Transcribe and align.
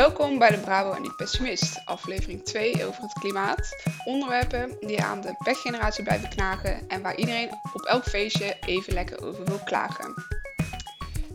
Welkom 0.00 0.38
bij 0.38 0.50
de 0.50 0.58
Bravo 0.58 0.92
en 0.92 1.02
niet 1.02 1.16
Pessimist, 1.16 1.82
aflevering 1.84 2.44
2 2.44 2.86
over 2.86 3.02
het 3.02 3.12
klimaat. 3.12 3.68
Onderwerpen 4.04 4.76
die 4.80 5.02
aan 5.02 5.20
de 5.20 5.34
pechgeneratie 5.44 6.04
blijven 6.04 6.28
knagen 6.28 6.88
en 6.88 7.02
waar 7.02 7.16
iedereen 7.16 7.50
op 7.74 7.82
elk 7.82 8.04
feestje 8.04 8.56
even 8.66 8.92
lekker 8.92 9.24
over 9.24 9.44
wil 9.44 9.58
klagen. 9.64 10.14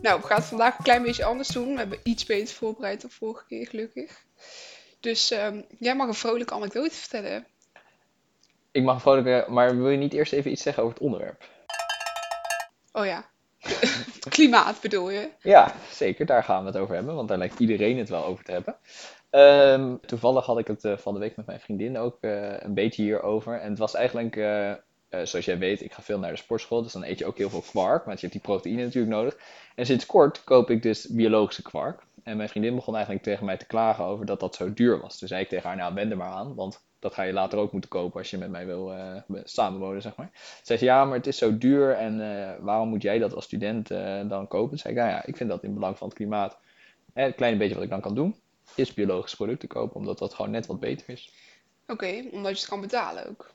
Nou, 0.02 0.20
we 0.20 0.26
gaan 0.26 0.36
het 0.36 0.46
vandaag 0.46 0.78
een 0.78 0.84
klein 0.84 1.02
beetje 1.02 1.24
anders 1.24 1.48
doen. 1.48 1.72
We 1.72 1.78
hebben 1.78 1.98
iets 2.02 2.24
beter 2.24 2.54
voorbereid 2.54 3.00
dan 3.00 3.10
vorige 3.10 3.44
keer, 3.48 3.66
gelukkig. 3.66 4.24
Dus 5.00 5.30
ehm, 5.30 5.62
jij 5.78 5.96
mag 5.96 6.08
een 6.08 6.14
vrolijke 6.14 6.54
anekdote 6.54 6.94
vertellen. 6.94 7.46
Ik 8.72 8.82
mag 8.82 9.00
vrolijk, 9.00 9.48
maar 9.48 9.76
wil 9.76 9.90
je 9.90 9.98
niet 9.98 10.12
eerst 10.12 10.32
even 10.32 10.50
iets 10.50 10.62
zeggen 10.62 10.82
over 10.82 10.94
het 10.94 11.04
onderwerp? 11.04 11.44
Oh 12.92 13.06
ja, 13.06 13.24
klimaat 14.28 14.80
bedoel 14.80 15.10
je? 15.10 15.28
Ja, 15.40 15.74
zeker. 15.90 16.26
Daar 16.26 16.44
gaan 16.44 16.60
we 16.60 16.66
het 16.66 16.78
over 16.78 16.94
hebben, 16.94 17.14
want 17.14 17.28
daar 17.28 17.38
lijkt 17.38 17.58
iedereen 17.58 17.98
het 17.98 18.08
wel 18.08 18.24
over 18.24 18.44
te 18.44 18.52
hebben. 18.52 18.76
Ehm, 19.30 19.96
toevallig 20.06 20.46
had 20.46 20.58
ik 20.58 20.66
het 20.66 20.84
eh, 20.84 20.96
van 20.96 21.14
de 21.14 21.20
week 21.20 21.36
met 21.36 21.46
mijn 21.46 21.60
vriendin 21.60 21.98
ook 21.98 22.16
eh, 22.20 22.58
een 22.58 22.74
beetje 22.74 23.02
hierover. 23.02 23.60
En 23.60 23.70
het 23.70 23.78
was 23.78 23.94
eigenlijk, 23.94 24.36
eh, 24.36 24.72
zoals 25.08 25.44
jij 25.44 25.58
weet, 25.58 25.82
ik 25.82 25.92
ga 25.92 26.02
veel 26.02 26.18
naar 26.18 26.30
de 26.30 26.36
sportschool, 26.36 26.82
dus 26.82 26.92
dan 26.92 27.04
eet 27.04 27.18
je 27.18 27.26
ook 27.26 27.38
heel 27.38 27.50
veel 27.50 27.64
kwark, 27.70 28.04
want 28.04 28.20
je 28.20 28.26
hebt 28.26 28.38
die 28.38 28.52
proteïne 28.52 28.82
natuurlijk 28.82 29.14
nodig. 29.14 29.36
En 29.74 29.86
sinds 29.86 30.06
kort 30.06 30.44
koop 30.44 30.70
ik 30.70 30.82
dus 30.82 31.06
biologische 31.08 31.62
kwark. 31.62 32.02
En 32.22 32.36
mijn 32.36 32.48
vriendin 32.48 32.74
begon 32.74 32.94
eigenlijk 32.94 33.24
tegen 33.24 33.44
mij 33.44 33.56
te 33.56 33.66
klagen 33.66 34.04
over 34.04 34.26
dat 34.26 34.40
dat 34.40 34.54
zo 34.54 34.72
duur 34.72 35.00
was. 35.00 35.18
Toen 35.18 35.28
zei 35.28 35.42
ik 35.42 35.48
tegen 35.48 35.68
haar, 35.68 35.76
nou 35.76 35.94
wend 35.94 36.10
er 36.10 36.16
maar 36.16 36.30
aan, 36.30 36.54
want 36.54 36.85
dat 36.98 37.14
ga 37.14 37.22
je 37.22 37.32
later 37.32 37.58
ook 37.58 37.72
moeten 37.72 37.90
kopen 37.90 38.18
als 38.18 38.30
je 38.30 38.38
met 38.38 38.50
mij 38.50 38.66
wil 38.66 38.92
uh, 38.92 39.40
samenwonen, 39.44 40.02
zeg 40.02 40.16
maar. 40.16 40.30
Zei 40.62 40.78
ze, 40.78 40.84
ja, 40.84 41.04
maar 41.04 41.16
het 41.16 41.26
is 41.26 41.38
zo 41.38 41.58
duur 41.58 41.92
en 41.92 42.20
uh, 42.20 42.50
waarom 42.60 42.88
moet 42.88 43.02
jij 43.02 43.18
dat 43.18 43.34
als 43.34 43.44
student 43.44 43.90
uh, 43.90 44.28
dan 44.28 44.48
kopen? 44.48 44.78
Zei 44.78 44.94
ik, 44.94 44.98
nou 45.00 45.10
ja, 45.10 45.26
ik 45.26 45.36
vind 45.36 45.50
dat 45.50 45.62
in 45.62 45.74
belang 45.74 45.98
van 45.98 46.06
het 46.06 46.16
klimaat. 46.16 46.58
En 47.12 47.24
het 47.24 47.34
kleine 47.34 47.58
beetje 47.58 47.74
wat 47.74 47.84
ik 47.84 47.90
dan 47.90 48.00
kan 48.00 48.14
doen, 48.14 48.40
is 48.74 48.94
biologische 48.94 49.36
producten 49.36 49.68
kopen, 49.68 49.96
omdat 49.96 50.18
dat 50.18 50.34
gewoon 50.34 50.50
net 50.50 50.66
wat 50.66 50.80
beter 50.80 51.08
is. 51.08 51.32
Oké, 51.82 51.92
okay, 51.92 52.28
omdat 52.32 52.52
je 52.52 52.58
het 52.58 52.68
kan 52.68 52.80
betalen 52.80 53.28
ook. 53.28 53.50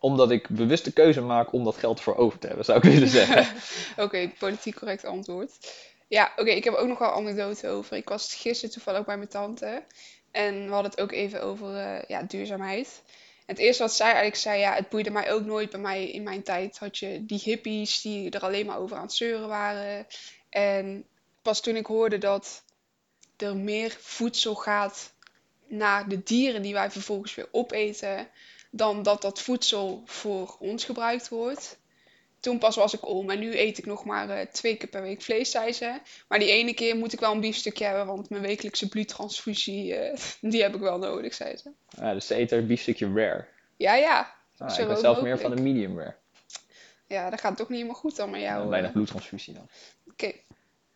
omdat 0.00 0.30
ik 0.30 0.48
bewust 0.48 0.84
de 0.84 0.92
keuze 0.92 1.20
maak 1.20 1.52
om 1.52 1.64
dat 1.64 1.76
geld 1.76 2.00
voor 2.00 2.16
over 2.16 2.38
te 2.38 2.46
hebben, 2.46 2.64
zou 2.64 2.78
ik 2.78 2.84
willen 2.84 3.08
zeggen. 3.20 3.56
Oké, 3.92 4.02
okay, 4.02 4.34
politiek 4.38 4.74
correct 4.76 5.04
antwoord. 5.04 5.58
Ja, 6.08 6.28
oké, 6.32 6.40
okay, 6.40 6.54
ik 6.54 6.64
heb 6.64 6.74
ook 6.74 6.88
nog 6.88 6.98
wel 6.98 7.12
anekdote 7.12 7.68
over. 7.68 7.96
Ik 7.96 8.08
was 8.08 8.34
gisteren 8.34 8.74
toevallig 8.74 9.00
ook 9.00 9.06
bij 9.06 9.16
mijn 9.16 9.28
tante. 9.28 9.82
En 10.30 10.64
we 10.66 10.72
hadden 10.72 10.90
het 10.90 11.00
ook 11.00 11.12
even 11.12 11.42
over 11.42 11.74
uh, 11.74 12.02
ja, 12.08 12.22
duurzaamheid. 12.22 13.02
Het 13.46 13.58
eerste 13.58 13.82
wat 13.82 13.92
zij 13.92 14.06
eigenlijk 14.06 14.36
zei, 14.36 14.60
ja, 14.60 14.74
het 14.74 14.88
boeide 14.88 15.10
mij 15.10 15.32
ook 15.32 15.44
nooit. 15.44 15.70
Bij 15.70 15.80
mij 15.80 16.10
in 16.10 16.22
mijn 16.22 16.42
tijd 16.42 16.78
had 16.78 16.98
je 16.98 17.24
die 17.24 17.40
hippies 17.42 18.00
die 18.00 18.30
er 18.30 18.40
alleen 18.40 18.66
maar 18.66 18.78
over 18.78 18.96
aan 18.96 19.02
het 19.02 19.12
zeuren 19.12 19.48
waren. 19.48 20.06
En 20.50 21.04
pas 21.42 21.60
toen 21.60 21.76
ik 21.76 21.86
hoorde 21.86 22.18
dat 22.18 22.64
er 23.36 23.56
meer 23.56 23.96
voedsel 24.00 24.54
gaat 24.54 25.12
naar 25.66 26.08
de 26.08 26.22
dieren 26.22 26.62
die 26.62 26.72
wij 26.72 26.90
vervolgens 26.90 27.34
weer 27.34 27.48
opeten, 27.52 28.28
dan 28.70 29.02
dat 29.02 29.22
dat 29.22 29.40
voedsel 29.40 30.02
voor 30.04 30.56
ons 30.58 30.84
gebruikt 30.84 31.28
wordt 31.28 31.78
toen 32.48 32.58
pas 32.58 32.76
was 32.76 32.94
ik 32.94 33.06
om. 33.06 33.30
En 33.30 33.38
nu 33.38 33.58
eet 33.58 33.78
ik 33.78 33.86
nog 33.86 34.04
maar 34.04 34.28
uh, 34.28 34.40
twee 34.40 34.76
keer 34.76 34.88
per 34.88 35.02
week 35.02 35.22
vlees, 35.22 35.50
zei 35.50 35.72
ze. 35.72 35.98
Maar 36.28 36.38
die 36.38 36.50
ene 36.50 36.74
keer 36.74 36.96
moet 36.96 37.12
ik 37.12 37.20
wel 37.20 37.32
een 37.32 37.40
biefstukje 37.40 37.84
hebben, 37.84 38.06
want 38.06 38.30
mijn 38.30 38.42
wekelijkse 38.42 38.88
bloedtransfusie, 38.88 40.10
uh, 40.10 40.16
die 40.52 40.62
heb 40.62 40.74
ik 40.74 40.80
wel 40.80 40.98
nodig, 40.98 41.34
zei 41.34 41.56
ze. 41.56 41.70
Ja, 41.88 42.12
dus 42.12 42.26
ze 42.26 42.38
eet 42.38 42.52
er 42.52 42.58
een 42.58 42.66
biefstukje 42.66 43.12
rare. 43.14 43.46
Ja, 43.76 43.94
ja. 43.94 44.34
Ah, 44.58 44.78
ik 44.78 44.86
ben 44.86 44.96
zelf 44.96 45.22
meer 45.22 45.38
van 45.38 45.56
de 45.56 45.62
medium 45.62 45.98
rare. 45.98 46.14
Ja, 47.06 47.30
dat 47.30 47.40
gaat 47.40 47.56
toch 47.56 47.68
niet 47.68 47.76
helemaal 47.76 48.00
goed 48.00 48.16
dan 48.16 48.30
met 48.30 48.40
jou. 48.40 48.62
Ja, 48.62 48.68
weinig 48.68 48.92
bloedtransfusie 48.92 49.54
dan. 49.54 49.68
Oké. 50.06 50.24
Okay. 50.24 50.44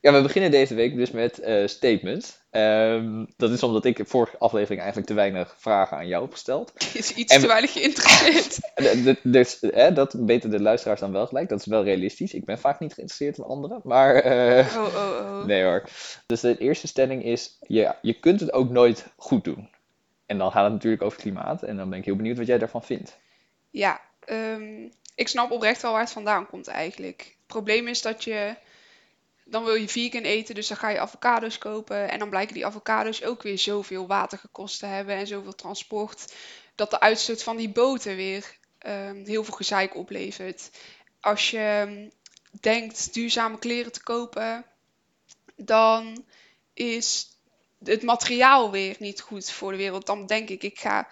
Ja, 0.02 0.12
we 0.12 0.22
beginnen 0.22 0.50
deze 0.50 0.74
week 0.74 0.96
dus 0.96 1.10
met 1.10 1.40
uh, 1.40 1.66
statements. 1.66 2.40
Um, 2.50 3.26
dat 3.36 3.50
is 3.50 3.62
omdat 3.62 3.84
ik 3.84 3.96
de 3.96 4.04
vorige 4.04 4.38
aflevering 4.38 4.80
eigenlijk 4.80 5.08
te 5.08 5.14
weinig 5.14 5.54
vragen 5.58 5.96
aan 5.96 6.06
jou 6.06 6.22
heb 6.22 6.32
gesteld. 6.32 6.72
Is 6.94 7.14
iets 7.14 7.34
en, 7.34 7.40
te 7.40 7.46
weinig 7.46 7.72
geïnteresseerd. 7.72 8.60
dus 9.32 9.58
hè, 9.60 9.92
dat 9.92 10.12
weten 10.12 10.50
de 10.50 10.60
luisteraars 10.60 11.00
dan 11.00 11.12
wel 11.12 11.26
gelijk. 11.26 11.48
Dat 11.48 11.60
is 11.60 11.66
wel 11.66 11.84
realistisch. 11.84 12.34
Ik 12.34 12.44
ben 12.44 12.58
vaak 12.58 12.80
niet 12.80 12.94
geïnteresseerd 12.94 13.38
in 13.38 13.44
anderen. 13.44 13.80
Maar. 13.84 14.26
Uh, 14.26 14.76
oh, 14.76 14.84
oh, 14.84 14.94
oh. 14.94 15.44
Nee 15.52 15.64
hoor. 15.64 15.84
Dus 16.26 16.40
de 16.40 16.58
eerste 16.58 16.86
stelling 16.86 17.24
is: 17.24 17.58
ja, 17.60 17.98
je 18.02 18.12
kunt 18.12 18.40
het 18.40 18.52
ook 18.52 18.70
nooit 18.70 19.06
goed 19.16 19.44
doen. 19.44 19.68
En 20.26 20.38
dan 20.38 20.50
gaat 20.52 20.64
het 20.64 20.72
natuurlijk 20.72 21.02
over 21.02 21.18
klimaat. 21.18 21.62
En 21.62 21.76
dan 21.76 21.90
ben 21.90 21.98
ik 21.98 22.04
heel 22.04 22.16
benieuwd 22.16 22.38
wat 22.38 22.46
jij 22.46 22.58
daarvan 22.58 22.82
vindt. 22.82 23.18
Ja, 23.70 24.00
um, 24.26 24.90
ik 25.14 25.28
snap 25.28 25.50
oprecht 25.50 25.82
wel 25.82 25.92
waar 25.92 26.00
het 26.00 26.10
vandaan 26.12 26.46
komt 26.46 26.68
eigenlijk. 26.68 27.20
Het 27.20 27.46
probleem 27.46 27.88
is 27.88 28.02
dat 28.02 28.24
je 28.24 28.54
dan 29.52 29.64
wil 29.64 29.74
je 29.74 29.88
vegan 29.88 30.22
eten, 30.22 30.54
dus 30.54 30.68
dan 30.68 30.76
ga 30.76 30.88
je 30.88 31.00
avocado's 31.00 31.58
kopen. 31.58 32.10
En 32.10 32.18
dan 32.18 32.28
blijken 32.28 32.54
die 32.54 32.66
avocado's 32.66 33.22
ook 33.22 33.42
weer 33.42 33.58
zoveel 33.58 34.06
water 34.06 34.38
gekost 34.38 34.78
te 34.78 34.86
hebben 34.86 35.14
en 35.14 35.26
zoveel 35.26 35.54
transport. 35.54 36.34
Dat 36.74 36.90
de 36.90 37.00
uitstoot 37.00 37.42
van 37.42 37.56
die 37.56 37.68
boten 37.68 38.16
weer 38.16 38.56
um, 38.86 39.24
heel 39.24 39.44
veel 39.44 39.54
gezeik 39.54 39.96
oplevert. 39.96 40.70
Als 41.20 41.50
je 41.50 41.84
um, 41.88 42.10
denkt 42.60 43.14
duurzame 43.14 43.58
kleren 43.58 43.92
te 43.92 44.02
kopen, 44.02 44.64
dan 45.56 46.24
is 46.74 47.28
het 47.84 48.02
materiaal 48.02 48.70
weer 48.70 48.96
niet 48.98 49.20
goed 49.20 49.50
voor 49.50 49.70
de 49.70 49.78
wereld. 49.78 50.06
Dan 50.06 50.26
denk 50.26 50.48
ik, 50.48 50.62
ik 50.62 50.78
ga 50.80 51.08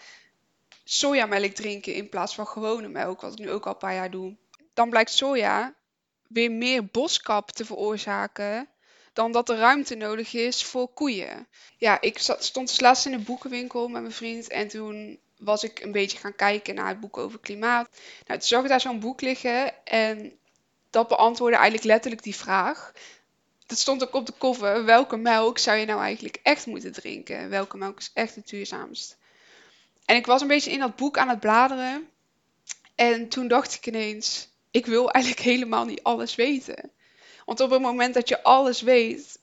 sojamelk 0.85 1.53
drinken 1.53 1.95
in 1.95 2.09
plaats 2.09 2.35
van 2.35 2.47
gewone 2.47 2.89
melk, 2.89 3.21
wat 3.21 3.33
ik 3.33 3.39
nu 3.39 3.51
ook 3.51 3.67
al 3.67 3.73
een 3.73 3.79
paar 3.79 3.95
jaar 3.95 4.11
doe. 4.11 4.37
Dan 4.75 4.91
blijkt 4.91 5.11
soja 5.11 5.75
weer 6.33 6.51
meer 6.51 6.87
boskap 6.87 7.51
te 7.51 7.65
veroorzaken 7.65 8.69
dan 9.13 9.33
dat 9.33 9.49
er 9.49 9.57
ruimte 9.57 9.95
nodig 9.95 10.35
is 10.35 10.65
voor 10.65 10.89
koeien. 10.89 11.49
Ja, 11.77 12.01
ik 12.01 12.19
zat, 12.19 12.45
stond 12.45 12.69
dus 12.69 12.81
laatst 12.81 13.07
in 13.07 13.13
een 13.13 13.25
boekenwinkel 13.25 13.89
met 13.89 14.01
mijn 14.01 14.15
vriend 14.15 14.49
en 14.49 14.69
toen 14.69 15.19
was 15.39 15.63
ik 15.65 15.81
een 15.81 15.93
beetje 15.93 16.19
gaan 16.19 16.37
kijken 16.37 16.75
naar 16.75 16.89
het 16.89 17.01
boek 17.01 17.19
over 17.19 17.39
klimaat. 17.39 17.89
Nou, 18.27 18.39
toen 18.39 18.49
zag 18.49 18.63
ik 18.63 18.69
daar 18.69 18.81
zo'n 18.81 19.01
boek 19.01 19.21
liggen 19.21 19.85
en 19.87 20.39
dat 20.91 21.09
beantwoordde 21.09 21.59
eigenlijk 21.59 21.89
letterlijk 21.89 22.23
die 22.23 22.35
vraag. 22.35 22.93
Dat 23.67 23.79
stond 23.79 24.03
ook 24.03 24.15
op 24.15 24.27
de 24.27 24.33
koffer. 24.39 24.85
Welke 24.85 25.17
melk 25.17 25.59
zou 25.59 25.79
je 25.79 25.87
nou 25.87 26.01
eigenlijk 26.01 26.39
echt 26.43 26.67
moeten 26.67 26.93
drinken? 26.93 27.49
Welke 27.49 27.77
melk 27.77 27.99
is 27.99 28.11
echt 28.15 28.35
het 28.35 28.49
duurzaamst? 28.49 29.19
En 30.05 30.17
ik 30.17 30.27
was 30.27 30.41
een 30.41 30.49
beetje 30.49 30.71
in 30.71 30.79
dat 30.79 30.97
boek 30.97 31.19
aan 31.19 31.29
het 31.29 31.41
bladeren. 31.41 32.09
En 32.95 33.29
toen 33.29 33.49
dacht 33.49 33.75
ik 33.75 33.87
ineens, 33.87 34.50
ik 34.71 34.87
wil 34.87 35.11
eigenlijk 35.11 35.45
helemaal 35.45 35.85
niet 35.85 36.03
alles 36.03 36.35
weten. 36.35 36.91
Want 37.45 37.61
op 37.61 37.71
het 37.71 37.81
moment 37.81 38.15
dat 38.15 38.29
je 38.29 38.43
alles 38.43 38.83
weet, 38.83 39.39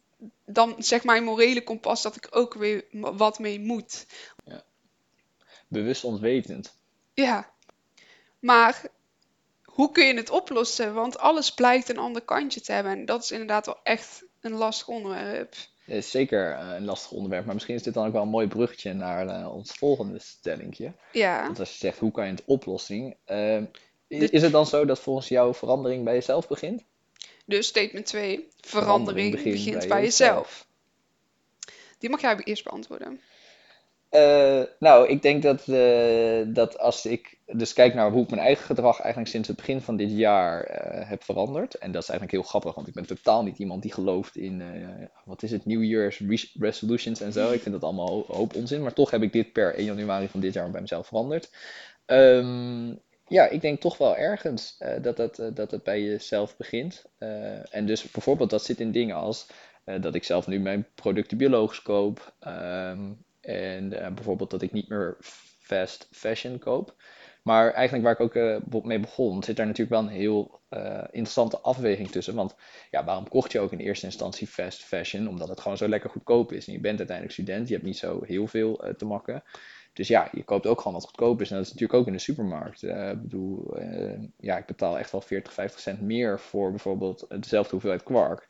dan 0.45 0.75
zegt 0.77 1.03
mijn 1.03 1.23
morele 1.23 1.63
kompas 1.63 2.01
dat 2.01 2.15
ik 2.15 2.27
ook 2.31 2.53
weer 2.53 2.85
wat 2.91 3.39
mee 3.39 3.59
moet. 3.59 4.05
Ja. 4.45 4.63
Bewust 5.67 6.03
ontwetend. 6.03 6.75
Ja. 7.13 7.51
Maar 8.39 8.81
hoe 9.63 9.91
kun 9.91 10.05
je 10.05 10.13
het 10.13 10.29
oplossen? 10.29 10.93
Want 10.93 11.17
alles 11.17 11.53
blijkt 11.53 11.89
een 11.89 11.97
ander 11.97 12.21
kantje 12.21 12.61
te 12.61 12.71
hebben. 12.71 12.91
En 12.91 13.05
dat 13.05 13.23
is 13.23 13.31
inderdaad 13.31 13.65
wel 13.65 13.79
echt 13.83 14.23
een 14.41 14.53
lastig 14.53 14.87
onderwerp. 14.87 15.55
Is 15.85 16.11
zeker 16.11 16.51
eh, 16.51 16.73
een 16.75 16.85
lastig 16.85 17.11
onderwerp, 17.11 17.45
maar 17.45 17.53
misschien 17.53 17.75
is 17.75 17.83
dit 17.83 17.93
dan 17.93 18.05
ook 18.05 18.13
wel 18.13 18.21
een 18.21 18.27
mooi 18.27 18.47
bruggetje 18.47 18.93
naar 18.93 19.27
uh, 19.27 19.55
ons 19.55 19.71
volgende 19.71 20.19
stellingje. 20.19 20.93
Ja. 21.11 21.43
Want 21.43 21.59
als 21.59 21.71
je 21.71 21.77
zegt, 21.77 21.99
hoe 21.99 22.11
kan 22.11 22.25
je 22.25 22.31
het 22.31 22.43
oplossen? 22.45 23.15
Uh, 23.27 23.61
is 24.07 24.41
het 24.41 24.51
dan 24.51 24.65
zo 24.65 24.85
dat 24.85 24.99
volgens 24.99 25.27
jou 25.27 25.55
verandering 25.55 26.03
bij 26.03 26.13
jezelf 26.13 26.47
begint? 26.47 26.83
Dus 27.45 27.67
statement 27.67 28.05
2, 28.05 28.47
verandering, 28.61 29.31
begint, 29.31 29.87
bij, 29.87 30.01
jezelf. 30.01 30.67
Die 31.97 32.09
mag 32.09 32.21
jij 32.21 32.39
eerst 32.43 32.63
beantwoorden. 32.63 33.19
Uh, 34.11 34.63
nou, 34.79 35.07
ik 35.07 35.21
denk 35.21 35.43
dat, 35.43 35.67
uh, 35.67 36.41
dat 36.45 36.79
als 36.79 37.05
ik 37.05 37.37
dus 37.45 37.73
kijk 37.73 37.93
naar 37.93 38.11
hoe 38.11 38.23
ik 38.23 38.29
mijn 38.29 38.41
eigen 38.41 38.65
gedrag 38.65 38.99
eigenlijk 38.99 39.31
sinds 39.31 39.47
het 39.47 39.57
begin 39.57 39.81
van 39.81 39.97
dit 39.97 40.11
jaar 40.11 40.69
uh, 40.69 41.09
heb 41.09 41.23
veranderd. 41.23 41.75
En 41.75 41.91
dat 41.91 42.01
is 42.01 42.09
eigenlijk 42.09 42.39
heel 42.39 42.49
grappig, 42.49 42.75
want 42.75 42.87
ik 42.87 42.93
ben 42.93 43.05
totaal 43.05 43.43
niet 43.43 43.57
iemand 43.57 43.81
die 43.81 43.93
gelooft 43.93 44.35
in, 44.35 44.63
wat 45.25 45.43
is 45.43 45.51
het, 45.51 45.65
New 45.65 45.83
Year's 45.83 46.21
resolutions 46.59 47.21
en 47.21 47.33
zo. 47.33 47.51
Ik 47.51 47.61
vind 47.61 47.75
dat 47.75 47.83
allemaal 47.83 48.25
hoop 48.27 48.55
onzin, 48.55 48.81
maar 48.81 48.93
toch 48.93 49.11
heb 49.11 49.21
ik 49.21 49.33
dit 49.33 49.51
per 49.51 49.75
1 49.75 49.85
januari 49.85 50.27
van 50.27 50.39
dit 50.39 50.53
jaar 50.53 50.71
bij 50.71 50.81
mezelf 50.81 51.07
veranderd. 51.07 51.49
Um, 52.05 52.99
ja, 53.27 53.47
ik 53.47 53.61
denk 53.61 53.81
toch 53.81 53.97
wel 53.97 54.17
ergens 54.17 54.77
uh, 54.79 55.01
dat, 55.01 55.17
dat, 55.17 55.39
uh, 55.39 55.47
dat 55.53 55.71
het 55.71 55.83
bij 55.83 56.01
jezelf 56.01 56.57
begint. 56.57 57.05
Uh, 57.19 57.75
en 57.75 57.85
dus 57.85 58.11
bijvoorbeeld 58.11 58.49
dat 58.49 58.63
zit 58.63 58.79
in 58.79 58.91
dingen 58.91 59.15
als 59.15 59.47
dat 60.01 60.15
ik 60.15 60.23
zelf 60.23 60.47
nu 60.47 60.59
mijn 60.59 60.87
producten 60.95 61.37
biologisch 61.37 61.81
koop. 61.81 62.33
Um, 62.47 63.25
en 63.41 63.89
bijvoorbeeld 63.89 64.51
dat 64.51 64.61
ik 64.61 64.71
niet 64.71 64.89
meer 64.89 65.17
fast 65.59 66.07
fashion 66.11 66.59
koop. 66.59 66.95
Maar 67.43 67.73
eigenlijk 67.73 68.03
waar 68.05 68.27
ik 68.27 68.35
ook 68.71 68.83
mee 68.83 68.99
begon, 68.99 69.43
zit 69.43 69.55
daar 69.55 69.65
natuurlijk 69.65 70.01
wel 70.01 70.09
een 70.09 70.19
heel 70.19 70.61
interessante 71.05 71.59
afweging 71.59 72.09
tussen. 72.09 72.35
Want 72.35 72.55
ja, 72.91 73.03
waarom 73.03 73.29
kocht 73.29 73.51
je 73.51 73.59
ook 73.59 73.71
in 73.71 73.79
eerste 73.79 74.05
instantie 74.05 74.47
fast 74.47 74.83
fashion? 74.83 75.27
Omdat 75.27 75.49
het 75.49 75.61
gewoon 75.61 75.77
zo 75.77 75.87
lekker 75.87 76.09
goedkoop 76.09 76.51
is. 76.51 76.67
En 76.67 76.73
je 76.73 76.79
bent 76.79 76.97
uiteindelijk 76.97 77.37
student, 77.37 77.67
je 77.67 77.73
hebt 77.73 77.85
niet 77.85 77.97
zo 77.97 78.23
heel 78.23 78.47
veel 78.47 78.93
te 78.97 79.05
makken. 79.05 79.43
Dus 79.97 80.07
ja, 80.07 80.29
je 80.31 80.43
koopt 80.43 80.67
ook 80.67 80.77
gewoon 80.77 80.93
wat 80.93 81.05
goedkoop 81.05 81.41
is. 81.41 81.49
En 81.49 81.55
dat 81.55 81.65
is 81.65 81.71
natuurlijk 81.71 81.99
ook 81.99 82.07
in 82.07 82.13
de 82.13 82.19
supermarkt. 82.19 82.83
Uh, 82.83 83.09
ik 83.09 83.21
bedoel, 83.21 83.77
uh, 83.79 84.19
ja, 84.39 84.57
ik 84.57 84.65
betaal 84.65 84.97
echt 84.97 85.11
wel 85.11 85.21
40, 85.21 85.53
50 85.53 85.79
cent 85.79 86.01
meer 86.01 86.39
voor 86.39 86.69
bijvoorbeeld 86.69 87.25
dezelfde 87.29 87.71
hoeveelheid 87.71 88.03
kwark. 88.03 88.47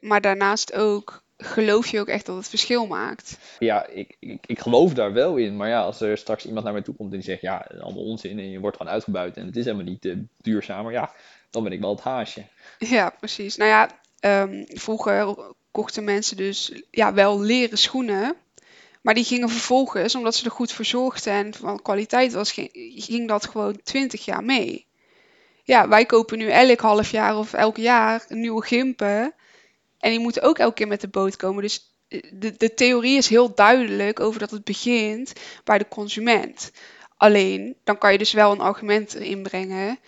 Maar 0.00 0.20
daarnaast 0.20 0.74
ook 0.74 1.22
geloof 1.36 1.86
je 1.86 2.00
ook 2.00 2.08
echt 2.08 2.26
dat 2.26 2.36
het 2.36 2.48
verschil 2.48 2.86
maakt? 2.86 3.38
Ja, 3.58 3.86
ik, 3.86 4.16
ik, 4.18 4.46
ik 4.46 4.58
geloof 4.58 4.94
daar 4.94 5.12
wel 5.12 5.36
in. 5.36 5.56
Maar 5.56 5.68
ja, 5.68 5.82
als 5.82 6.00
er 6.00 6.18
straks 6.18 6.46
iemand 6.46 6.64
naar 6.64 6.72
mij 6.72 6.82
toe 6.82 6.94
komt 6.94 7.10
en 7.10 7.18
die 7.18 7.26
zegt, 7.26 7.40
ja, 7.40 7.66
allemaal 7.80 8.04
onzin 8.04 8.38
en 8.38 8.50
je 8.50 8.60
wordt 8.60 8.76
gewoon 8.76 8.92
uitgebuit 8.92 9.36
en 9.36 9.46
het 9.46 9.56
is 9.56 9.64
helemaal 9.64 9.86
niet 9.86 10.04
uh, 10.04 10.16
duurzamer, 10.36 10.92
ja, 10.92 11.12
dan 11.50 11.62
ben 11.62 11.72
ik 11.72 11.80
wel 11.80 11.90
het 11.90 12.00
haasje. 12.00 12.44
Ja, 12.78 13.10
precies. 13.10 13.56
Nou 13.56 13.70
ja, 13.70 13.90
um, 14.42 14.64
vroeger 14.68 15.36
kochten 15.70 16.04
mensen 16.04 16.36
dus 16.36 16.72
ja, 16.90 17.14
wel 17.14 17.40
leren 17.40 17.78
schoenen. 17.78 18.36
Maar 19.00 19.14
die 19.14 19.24
gingen 19.24 19.48
vervolgens, 19.48 20.14
omdat 20.14 20.34
ze 20.34 20.44
er 20.44 20.50
goed 20.50 20.72
voor 20.72 20.84
zorgden 20.84 21.32
en 21.32 21.54
van 21.54 21.82
kwaliteit 21.82 22.32
was, 22.32 22.52
ging, 22.52 23.28
dat 23.28 23.46
gewoon 23.46 23.80
20 23.82 24.24
jaar 24.24 24.44
mee. 24.44 24.86
Ja, 25.64 25.88
wij 25.88 26.06
kopen 26.06 26.38
nu 26.38 26.50
elk 26.50 26.80
half 26.80 27.10
jaar 27.10 27.36
of 27.36 27.52
elk 27.52 27.76
jaar 27.76 28.24
een 28.28 28.40
nieuwe 28.40 28.64
gimpen. 28.64 29.34
En 29.98 30.10
die 30.10 30.18
moeten 30.18 30.42
ook 30.42 30.58
elke 30.58 30.74
keer 30.74 30.88
met 30.88 31.00
de 31.00 31.08
boot 31.08 31.36
komen. 31.36 31.62
Dus 31.62 31.94
eh, 32.08 32.22
de, 32.32 32.56
de 32.56 32.74
theorie 32.74 33.16
is 33.16 33.28
heel 33.28 33.54
duidelijk 33.54 34.20
over 34.20 34.40
dat 34.40 34.50
het 34.50 34.64
begint 34.64 35.32
bij 35.64 35.78
de 35.78 35.88
consument. 35.88 36.72
Alleen, 37.16 37.76
dan 37.84 37.98
kan 37.98 38.12
je 38.12 38.18
dus 38.18 38.32
wel 38.32 38.52
een 38.52 38.60
argument 38.60 39.14
inbrengen 39.14 39.98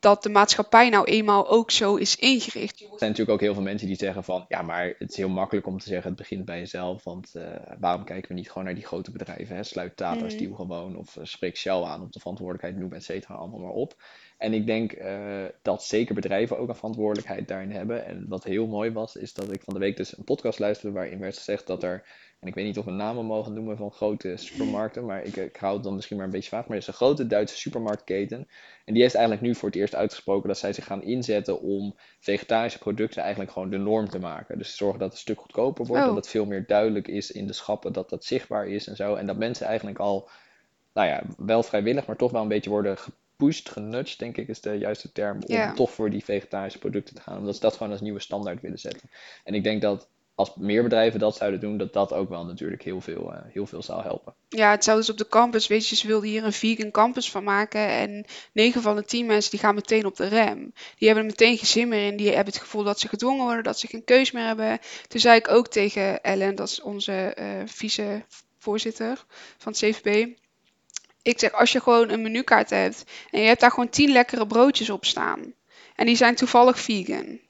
dat 0.00 0.22
de 0.22 0.28
maatschappij 0.28 0.88
nou 0.88 1.04
eenmaal 1.04 1.48
ook 1.48 1.70
zo 1.70 1.96
is 1.96 2.16
ingericht. 2.16 2.80
Er 2.80 2.86
zijn 2.86 3.10
natuurlijk 3.10 3.30
ook 3.30 3.40
heel 3.40 3.54
veel 3.54 3.62
mensen 3.62 3.86
die 3.86 3.96
zeggen 3.96 4.24
van, 4.24 4.44
ja, 4.48 4.62
maar 4.62 4.94
het 4.98 5.10
is 5.10 5.16
heel 5.16 5.28
makkelijk 5.28 5.66
om 5.66 5.78
te 5.78 5.88
zeggen, 5.88 6.08
het 6.08 6.18
begint 6.18 6.44
bij 6.44 6.58
jezelf, 6.58 7.04
want 7.04 7.32
uh, 7.36 7.44
waarom 7.78 8.04
kijken 8.04 8.28
we 8.28 8.34
niet 8.34 8.48
gewoon 8.48 8.64
naar 8.64 8.74
die 8.74 8.86
grote 8.86 9.10
bedrijven, 9.10 9.56
hè? 9.56 9.62
sluit 9.62 9.96
Tata 9.96 10.22
mm. 10.22 10.30
Steel 10.30 10.54
gewoon, 10.54 10.96
of 10.96 11.16
uh, 11.16 11.24
spreek 11.24 11.56
Shell 11.56 11.82
aan 11.82 12.02
op 12.02 12.12
de 12.12 12.18
verantwoordelijkheid, 12.18 12.76
noem 12.76 12.92
et 12.92 13.04
cetera, 13.04 13.34
allemaal 13.34 13.60
maar 13.60 13.70
op. 13.70 13.94
En 14.40 14.52
ik 14.52 14.66
denk 14.66 14.92
uh, 14.92 15.44
dat 15.62 15.84
zeker 15.84 16.14
bedrijven 16.14 16.58
ook 16.58 16.68
een 16.68 16.74
verantwoordelijkheid 16.74 17.48
daarin 17.48 17.70
hebben. 17.70 18.06
En 18.06 18.24
wat 18.28 18.44
heel 18.44 18.66
mooi 18.66 18.92
was, 18.92 19.16
is 19.16 19.34
dat 19.34 19.52
ik 19.52 19.62
van 19.62 19.74
de 19.74 19.80
week 19.80 19.96
dus 19.96 20.18
een 20.18 20.24
podcast 20.24 20.58
luisterde 20.58 20.94
waarin 20.94 21.18
werd 21.18 21.36
gezegd 21.36 21.66
dat 21.66 21.82
er 21.82 22.04
en 22.40 22.48
ik 22.48 22.54
weet 22.54 22.64
niet 22.64 22.78
of 22.78 22.84
we 22.84 22.90
namen 22.90 23.24
mogen 23.24 23.52
noemen 23.54 23.76
van 23.76 23.92
grote 23.92 24.36
supermarkten, 24.36 25.04
maar 25.04 25.22
ik, 25.22 25.36
ik 25.36 25.56
hou 25.56 25.74
het 25.74 25.82
dan 25.82 25.94
misschien 25.94 26.16
maar 26.16 26.26
een 26.26 26.32
beetje 26.32 26.48
vaag. 26.48 26.60
Maar 26.60 26.76
er 26.76 26.82
is 26.82 26.86
een 26.86 26.94
grote 26.94 27.26
Duitse 27.26 27.56
supermarktketen. 27.56 28.48
En 28.84 28.92
die 28.94 29.02
heeft 29.02 29.14
eigenlijk 29.14 29.46
nu 29.46 29.54
voor 29.54 29.68
het 29.68 29.78
eerst 29.78 29.94
uitgesproken 29.94 30.48
dat 30.48 30.58
zij 30.58 30.72
zich 30.72 30.84
gaan 30.84 31.02
inzetten 31.02 31.60
om 31.60 31.96
vegetarische 32.20 32.78
producten 32.78 33.22
eigenlijk 33.22 33.52
gewoon 33.52 33.70
de 33.70 33.78
norm 33.78 34.08
te 34.08 34.18
maken. 34.18 34.58
Dus 34.58 34.76
zorgen 34.76 34.98
dat 34.98 35.08
het 35.08 35.16
een 35.16 35.22
stuk 35.22 35.40
goedkoper 35.40 35.86
wordt, 35.86 36.02
oh. 36.02 36.08
dat 36.08 36.16
het 36.16 36.28
veel 36.28 36.46
meer 36.46 36.66
duidelijk 36.66 37.08
is 37.08 37.30
in 37.30 37.46
de 37.46 37.52
schappen, 37.52 37.92
dat 37.92 38.10
dat 38.10 38.24
zichtbaar 38.24 38.66
is 38.68 38.86
en 38.86 38.96
zo. 38.96 39.14
En 39.14 39.26
dat 39.26 39.36
mensen 39.36 39.66
eigenlijk 39.66 39.98
al, 39.98 40.28
nou 40.92 41.08
ja, 41.08 41.22
wel 41.36 41.62
vrijwillig, 41.62 42.06
maar 42.06 42.16
toch 42.16 42.30
wel 42.30 42.42
een 42.42 42.48
beetje 42.48 42.70
worden 42.70 42.96
gepusht, 43.40 43.68
genudged, 43.68 44.18
denk 44.18 44.36
ik 44.36 44.48
is 44.48 44.60
de 44.60 44.74
juiste 44.74 45.12
term, 45.12 45.38
om 45.46 45.74
toch 45.74 45.90
voor 45.90 46.10
die 46.10 46.24
vegetarische 46.24 46.78
producten 46.78 47.14
te 47.14 47.20
gaan. 47.20 47.38
Omdat 47.38 47.54
ze 47.54 47.60
dat 47.60 47.76
gewoon 47.76 47.92
als 47.92 48.00
nieuwe 48.00 48.20
standaard 48.20 48.60
willen 48.60 48.78
zetten. 48.78 49.10
En 49.44 49.54
ik 49.54 49.64
denk 49.64 49.82
dat 49.82 50.08
als 50.34 50.52
meer 50.56 50.82
bedrijven 50.82 51.20
dat 51.20 51.36
zouden 51.36 51.60
doen, 51.60 51.76
dat 51.76 51.92
dat 51.92 52.12
ook 52.12 52.28
wel 52.28 52.44
natuurlijk 52.44 52.82
heel 52.82 53.00
veel, 53.00 53.32
uh, 53.32 53.38
heel 53.52 53.66
veel 53.66 53.82
zou 53.82 54.02
helpen. 54.02 54.34
Ja, 54.48 54.70
het 54.70 54.84
zou 54.84 54.98
dus 54.98 55.10
op 55.10 55.18
de 55.18 55.28
campus, 55.28 55.66
weet 55.66 55.88
je, 55.88 55.96
ze 55.96 56.06
wilden 56.06 56.28
hier 56.28 56.44
een 56.44 56.52
vegan 56.52 56.90
campus 56.90 57.30
van 57.30 57.44
maken. 57.44 57.88
En 57.88 58.24
9 58.52 58.82
van 58.82 58.96
de 58.96 59.04
10 59.04 59.26
mensen 59.26 59.50
die 59.50 59.60
gaan 59.60 59.74
meteen 59.74 60.04
op 60.04 60.16
de 60.16 60.26
rem. 60.26 60.72
Die 60.96 61.08
hebben 61.08 61.24
er 61.24 61.30
meteen 61.30 61.56
geen 61.56 61.66
zin 61.66 61.88
meer 61.88 62.06
in. 62.06 62.16
Die 62.16 62.26
hebben 62.26 62.52
het 62.52 62.62
gevoel 62.62 62.84
dat 62.84 63.00
ze 63.00 63.08
gedwongen 63.08 63.44
worden, 63.44 63.64
dat 63.64 63.78
ze 63.78 63.86
geen 63.86 64.04
keus 64.04 64.30
meer 64.30 64.46
hebben. 64.46 64.78
Toen 65.08 65.20
zei 65.20 65.38
ik 65.38 65.48
ook 65.48 65.68
tegen 65.68 66.22
Ellen, 66.22 66.54
dat 66.54 66.68
is 66.68 66.82
onze 66.82 67.36
uh, 67.38 67.46
vicevoorzitter 67.66 69.24
van 69.58 69.72
het 69.72 69.80
CVB. 69.80 70.28
Ik 71.22 71.38
zeg, 71.38 71.52
als 71.52 71.72
je 71.72 71.80
gewoon 71.80 72.10
een 72.10 72.22
menukaart 72.22 72.70
hebt 72.70 73.04
en 73.30 73.40
je 73.40 73.46
hebt 73.46 73.60
daar 73.60 73.70
gewoon 73.70 73.88
10 73.88 74.12
lekkere 74.12 74.46
broodjes 74.46 74.90
op 74.90 75.04
staan. 75.04 75.52
En 75.96 76.06
die 76.06 76.16
zijn 76.16 76.34
toevallig 76.34 76.80
vegan 76.80 77.40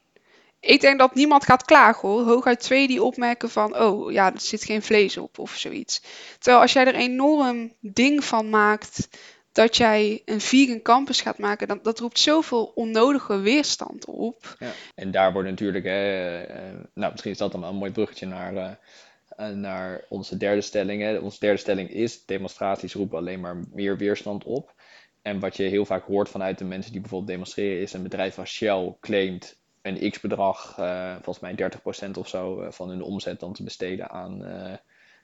ik 0.61 0.81
denk 0.81 0.99
dat 0.99 1.15
niemand 1.15 1.45
gaat 1.45 1.65
klagen 1.65 2.09
hoor. 2.09 2.23
Hooguit 2.23 2.61
twee 2.61 2.87
die 2.87 3.03
opmerken 3.03 3.51
van, 3.51 3.79
oh 3.79 4.13
ja, 4.13 4.33
er 4.33 4.41
zit 4.41 4.65
geen 4.65 4.83
vlees 4.83 5.17
op 5.17 5.39
of 5.39 5.57
zoiets. 5.57 6.03
Terwijl 6.39 6.63
als 6.63 6.73
jij 6.73 6.87
er 6.87 6.95
enorm 6.95 7.73
ding 7.81 8.25
van 8.25 8.51
maakt 8.51 9.09
dat 9.53 9.77
jij 9.77 10.23
een 10.25 10.41
vegan 10.41 10.83
campus 10.83 11.21
gaat 11.21 11.39
maken, 11.39 11.69
dan, 11.69 11.79
dat 11.83 11.99
roept 11.99 12.19
zoveel 12.19 12.73
onnodige 12.75 13.39
weerstand 13.39 14.05
op. 14.05 14.57
Ja. 14.59 14.73
En 14.95 15.11
daar 15.11 15.33
wordt 15.33 15.49
natuurlijk, 15.49 15.85
hè, 15.85 16.41
uh, 16.49 16.81
nou 16.95 17.11
misschien 17.11 17.33
is 17.33 17.39
dat 17.39 17.53
dan 17.53 17.61
wel 17.61 17.71
een 17.71 17.77
mooi 17.77 17.91
bruggetje 17.91 18.27
naar, 18.27 18.55
uh, 18.55 18.71
naar 19.49 20.05
onze 20.09 20.37
derde 20.37 20.61
stelling. 20.61 21.03
Hè. 21.03 21.19
Onze 21.19 21.41
derde 21.41 21.59
stelling 21.59 21.91
is, 21.91 22.25
demonstraties 22.25 22.95
roepen 22.95 23.19
alleen 23.19 23.41
maar 23.41 23.57
meer 23.73 23.97
weerstand 23.97 24.45
op. 24.45 24.75
En 25.23 25.41
wat 25.41 25.57
je 25.57 25.63
heel 25.63 25.85
vaak 25.85 26.05
hoort 26.05 26.29
vanuit 26.29 26.59
de 26.59 26.65
mensen 26.65 26.93
die 26.93 27.01
bijvoorbeeld 27.01 27.31
demonstreren, 27.31 27.83
is 27.83 27.93
een 27.93 28.03
bedrijf 28.03 28.39
als 28.39 28.51
Shell 28.51 28.97
claimt 29.01 29.59
een 29.83 30.11
x-bedrag, 30.11 30.77
uh, 30.79 31.13
volgens 31.23 31.41
mij 31.41 31.55
30% 31.55 32.19
of 32.19 32.29
zo, 32.29 32.63
uh, 32.63 32.71
van 32.71 32.89
hun 32.89 33.03
omzet 33.03 33.41
dan 33.41 33.53
te 33.53 33.63
besteden 33.63 34.11
aan, 34.11 34.43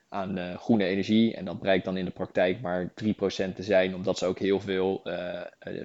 uh, 0.09 0.19
aan 0.19 0.57
groene 0.57 0.85
energie. 0.85 1.35
En 1.35 1.45
dat 1.45 1.59
blijkt 1.59 1.85
dan 1.85 1.97
in 1.97 2.05
de 2.05 2.11
praktijk 2.11 2.61
maar 2.61 2.93
3% 3.03 3.13
te 3.55 3.63
zijn, 3.63 3.95
omdat 3.95 4.17
ze 4.17 4.25
ook 4.25 4.39
heel 4.39 4.59
veel 4.59 5.01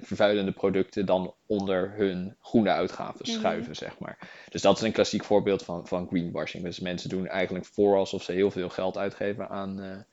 vervuilende 0.01 0.51
producten 0.51 1.05
dan 1.05 1.35
onder 1.45 1.93
hun 1.95 2.35
groene 2.39 2.69
uitgaven 2.69 3.25
mhm. 3.29 3.39
schuiven, 3.39 3.75
zeg 3.75 3.99
maar. 3.99 4.17
Dus 4.49 4.61
dat 4.61 4.77
is 4.77 4.83
een 4.83 4.91
klassiek 4.91 5.23
voorbeeld 5.23 5.63
van, 5.63 5.87
van 5.87 6.07
greenwashing. 6.07 6.63
Dus 6.63 6.79
mensen 6.79 7.09
doen 7.09 7.27
eigenlijk 7.27 7.65
voor 7.65 7.97
alsof 7.97 8.23
ze 8.23 8.31
heel 8.31 8.51
veel 8.51 8.69
geld 8.69 8.97
uitgeven 8.97 9.49
aan 9.49 10.05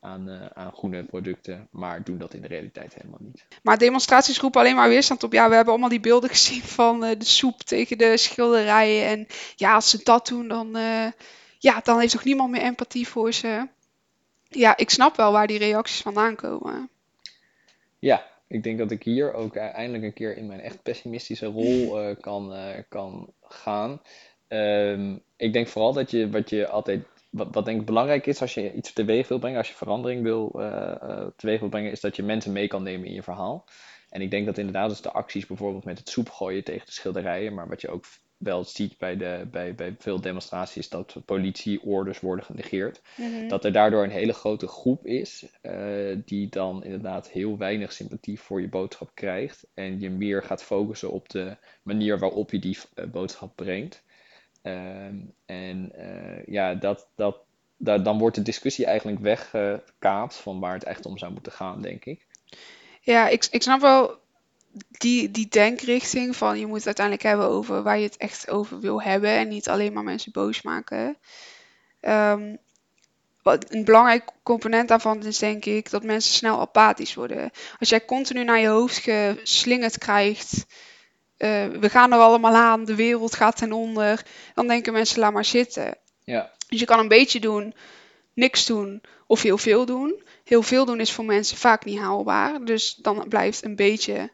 aan, 0.00 0.28
uh, 0.28 0.46
aan 0.52 0.72
groene 0.72 1.04
producten, 1.04 1.68
maar 1.70 2.04
doen 2.04 2.18
dat 2.18 2.34
in 2.34 2.40
de 2.40 2.48
realiteit 2.48 2.94
helemaal 2.94 3.18
niet. 3.22 3.46
Maar 3.62 3.78
demonstraties 3.78 4.38
roepen 4.38 4.60
alleen 4.60 4.76
maar 4.76 4.88
weerstand 4.88 5.22
op. 5.22 5.32
Ja, 5.32 5.48
we 5.48 5.54
hebben 5.54 5.72
allemaal 5.72 5.90
die 5.90 6.00
beelden 6.00 6.30
gezien 6.30 6.62
van 6.62 7.00
de 7.00 7.16
soep 7.24 7.62
tegen 7.62 7.98
de 7.98 8.16
schilderijen. 8.16 9.06
En 9.06 9.26
ja, 9.56 9.74
als 9.74 9.90
ze 9.90 10.00
dat 10.02 10.26
doen, 10.26 10.48
dan, 10.48 10.76
ja, 11.62 11.80
dan 11.80 11.98
heeft 12.00 12.12
toch 12.12 12.24
niemand 12.24 12.50
meer 12.50 12.62
empathie 12.62 13.08
voor 13.08 13.32
ze. 13.32 13.68
Ja, 14.48 14.76
ik 14.76 14.90
snap 14.90 15.16
wel 15.16 15.32
waar 15.32 15.46
die 15.46 15.58
reacties 15.58 16.00
vandaan 16.00 16.36
komen. 16.36 16.88
Ja, 17.98 18.26
ik 18.46 18.62
denk 18.62 18.78
dat 18.78 18.90
ik 18.90 19.02
hier 19.02 19.32
ook 19.32 19.56
eindelijk 19.56 20.04
een 20.04 20.12
keer 20.12 20.36
in 20.36 20.46
mijn 20.46 20.60
echt 20.60 20.82
pessimistische 20.82 21.46
rol 21.46 21.98
kan, 22.20 22.54
kan 22.88 23.32
gaan. 23.42 24.00
Um, 24.48 25.22
ik 25.36 25.52
denk 25.52 25.68
vooral 25.68 25.92
dat 25.92 26.10
je 26.10 26.30
wat 26.30 26.50
je 26.50 26.68
altijd 26.68 27.04
wat, 27.30 27.48
wat 27.50 27.64
denk 27.64 27.80
ik 27.80 27.86
belangrijk 27.86 28.26
is 28.26 28.40
als 28.40 28.54
je 28.54 28.72
iets 28.72 28.92
teweeg 28.92 29.28
wil 29.28 29.38
brengen, 29.38 29.58
als 29.58 29.68
je 29.68 29.74
verandering 29.74 30.22
wil, 30.22 30.52
uh, 30.56 31.26
teweeg 31.36 31.60
wil 31.60 31.68
brengen, 31.68 31.90
is 31.90 32.00
dat 32.00 32.16
je 32.16 32.22
mensen 32.22 32.52
mee 32.52 32.68
kan 32.68 32.82
nemen 32.82 33.06
in 33.06 33.14
je 33.14 33.22
verhaal. 33.22 33.64
En 34.08 34.20
ik 34.20 34.30
denk 34.30 34.46
dat 34.46 34.58
inderdaad 34.58 34.88
dus 34.88 35.00
de 35.00 35.12
acties 35.12 35.46
bijvoorbeeld 35.46 35.84
met 35.84 35.98
het 35.98 36.08
soep 36.08 36.30
gooien 36.30 36.64
tegen 36.64 36.86
de 36.86 36.92
schilderijen, 36.92 37.54
maar 37.54 37.68
wat 37.68 37.80
je 37.80 37.88
ook 37.88 38.04
wel 38.40 38.64
ziet 38.64 38.98
bij, 38.98 39.16
de, 39.16 39.46
bij, 39.50 39.74
bij 39.74 39.94
veel 39.98 40.20
demonstraties, 40.20 40.88
dat 40.88 41.16
politieorders 41.24 42.20
worden 42.20 42.44
genegeerd. 42.44 43.00
Mhm. 43.16 43.48
Dat 43.48 43.64
er 43.64 43.72
daardoor 43.72 44.04
een 44.04 44.10
hele 44.10 44.32
grote 44.32 44.66
groep 44.66 45.06
is 45.06 45.46
uh, 45.62 46.16
die 46.24 46.48
dan 46.48 46.84
inderdaad 46.84 47.30
heel 47.30 47.58
weinig 47.58 47.92
sympathie 47.92 48.40
voor 48.40 48.60
je 48.60 48.68
boodschap 48.68 49.10
krijgt. 49.14 49.66
En 49.74 50.00
je 50.00 50.10
meer 50.10 50.42
gaat 50.42 50.62
focussen 50.62 51.10
op 51.10 51.28
de 51.28 51.56
manier 51.82 52.18
waarop 52.18 52.50
je 52.50 52.58
die 52.58 52.78
boodschap 53.10 53.56
brengt. 53.56 54.02
Ehm, 54.62 55.16
en 55.46 55.92
uh, 55.96 56.46
ja, 56.46 56.74
dat, 56.74 57.08
dat, 57.14 57.36
dat, 57.76 58.04
dan 58.04 58.18
wordt 58.18 58.36
de 58.36 58.42
discussie 58.42 58.86
eigenlijk 58.86 59.18
weggekaapt 59.18 60.34
van 60.34 60.60
waar 60.60 60.74
het 60.74 60.84
echt 60.84 61.06
om 61.06 61.18
zou 61.18 61.32
moeten 61.32 61.52
gaan, 61.52 61.82
denk 61.82 62.04
ik. 62.04 62.26
Ja, 63.00 63.28
ik, 63.28 63.46
ik 63.50 63.62
snap 63.62 63.80
wel 63.80 64.18
die, 64.88 65.30
die 65.30 65.48
denkrichting 65.48 66.36
van 66.36 66.58
je 66.58 66.66
moet 66.66 66.76
het 66.76 66.86
uiteindelijk 66.86 67.26
hebben 67.26 67.46
over 67.46 67.82
waar 67.82 67.98
je 67.98 68.04
het 68.04 68.16
echt 68.16 68.50
over 68.50 68.80
wil 68.80 69.02
hebben 69.02 69.30
en 69.30 69.48
niet 69.48 69.68
alleen 69.68 69.92
maar 69.92 70.04
mensen 70.04 70.32
boos 70.32 70.62
maken. 70.62 71.16
Um, 72.00 72.58
wat 73.42 73.72
een 73.72 73.84
belangrijk 73.84 74.30
component 74.42 74.88
daarvan 74.88 75.24
is 75.24 75.38
denk 75.38 75.64
ik 75.64 75.90
dat 75.90 76.04
mensen 76.04 76.34
snel 76.34 76.60
apathisch 76.60 77.14
worden. 77.14 77.50
Als 77.78 77.88
jij 77.88 78.04
continu 78.04 78.44
naar 78.44 78.58
je 78.58 78.68
hoofd 78.68 78.98
geslingerd 78.98 79.98
krijgt 79.98 80.66
uh, 81.40 81.66
we 81.66 81.88
gaan 81.90 82.12
er 82.12 82.18
allemaal 82.18 82.54
aan, 82.54 82.84
de 82.84 82.94
wereld 82.94 83.34
gaat 83.34 83.56
ten 83.56 83.72
onder. 83.72 84.22
Dan 84.54 84.66
denken 84.66 84.92
mensen, 84.92 85.20
laat 85.20 85.32
maar 85.32 85.44
zitten. 85.44 85.98
Ja. 86.24 86.50
Dus 86.68 86.80
je 86.80 86.86
kan 86.86 86.98
een 86.98 87.08
beetje 87.08 87.40
doen, 87.40 87.74
niks 88.34 88.66
doen 88.66 89.02
of 89.26 89.42
heel 89.42 89.58
veel 89.58 89.86
doen. 89.86 90.22
Heel 90.44 90.62
veel 90.62 90.84
doen 90.84 91.00
is 91.00 91.12
voor 91.12 91.24
mensen 91.24 91.56
vaak 91.56 91.84
niet 91.84 91.98
haalbaar. 91.98 92.64
Dus 92.64 92.94
dan 92.94 93.28
blijft 93.28 93.64
een 93.64 93.76
beetje 93.76 94.30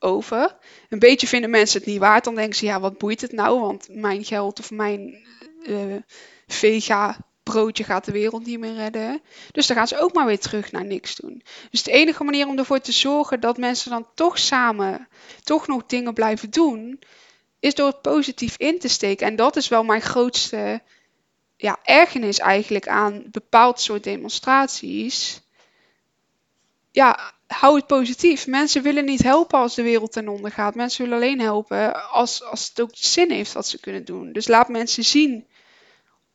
over. 0.00 0.56
Een 0.88 0.98
beetje 0.98 1.26
vinden 1.26 1.50
mensen 1.50 1.78
het 1.78 1.88
niet 1.88 1.98
waard. 1.98 2.24
Dan 2.24 2.34
denken 2.34 2.56
ze, 2.56 2.64
ja, 2.64 2.80
wat 2.80 2.98
boeit 2.98 3.20
het 3.20 3.32
nou? 3.32 3.60
Want 3.60 3.88
mijn 3.90 4.24
geld 4.24 4.58
of 4.58 4.70
mijn 4.70 5.26
uh, 5.62 5.96
vega 6.46 7.16
broodje 7.42 7.84
gaat 7.84 8.04
de 8.04 8.12
wereld 8.12 8.46
niet 8.46 8.58
meer 8.58 8.74
redden. 8.74 9.22
Dus 9.52 9.66
dan 9.66 9.76
gaan 9.76 9.88
ze 9.88 10.00
ook 10.00 10.12
maar 10.12 10.26
weer 10.26 10.38
terug 10.38 10.72
naar 10.72 10.84
niks 10.84 11.16
doen. 11.16 11.42
Dus 11.70 11.82
de 11.82 11.90
enige 11.90 12.24
manier 12.24 12.46
om 12.46 12.58
ervoor 12.58 12.80
te 12.80 12.92
zorgen 12.92 13.40
dat 13.40 13.56
mensen 13.56 13.90
dan 13.90 14.06
toch 14.14 14.38
samen 14.38 15.08
toch 15.42 15.66
nog 15.66 15.86
dingen 15.86 16.14
blijven 16.14 16.50
doen, 16.50 17.00
is 17.58 17.74
door 17.74 17.86
het 17.86 18.02
positief 18.02 18.56
in 18.56 18.78
te 18.78 18.88
steken. 18.88 19.26
En 19.26 19.36
dat 19.36 19.56
is 19.56 19.68
wel 19.68 19.84
mijn 19.84 20.02
grootste 20.02 20.82
ja, 21.56 21.78
ergernis 21.82 22.38
eigenlijk 22.38 22.88
aan 22.88 23.24
bepaald 23.30 23.80
soort 23.80 24.04
demonstraties. 24.04 25.40
Ja, 26.90 27.32
hou 27.52 27.76
het 27.76 27.86
positief. 27.86 28.46
Mensen 28.46 28.82
willen 28.82 29.04
niet 29.04 29.22
helpen 29.22 29.58
als 29.58 29.74
de 29.74 29.82
wereld 29.82 30.12
ten 30.12 30.28
onder 30.28 30.50
gaat. 30.50 30.74
Mensen 30.74 31.02
willen 31.02 31.18
alleen 31.18 31.40
helpen 31.40 32.10
als, 32.10 32.42
als 32.44 32.68
het 32.68 32.80
ook 32.80 32.90
zin 32.92 33.30
heeft 33.30 33.52
wat 33.52 33.66
ze 33.66 33.80
kunnen 33.80 34.04
doen. 34.04 34.32
Dus 34.32 34.48
laat 34.48 34.68
mensen 34.68 35.04
zien 35.04 35.46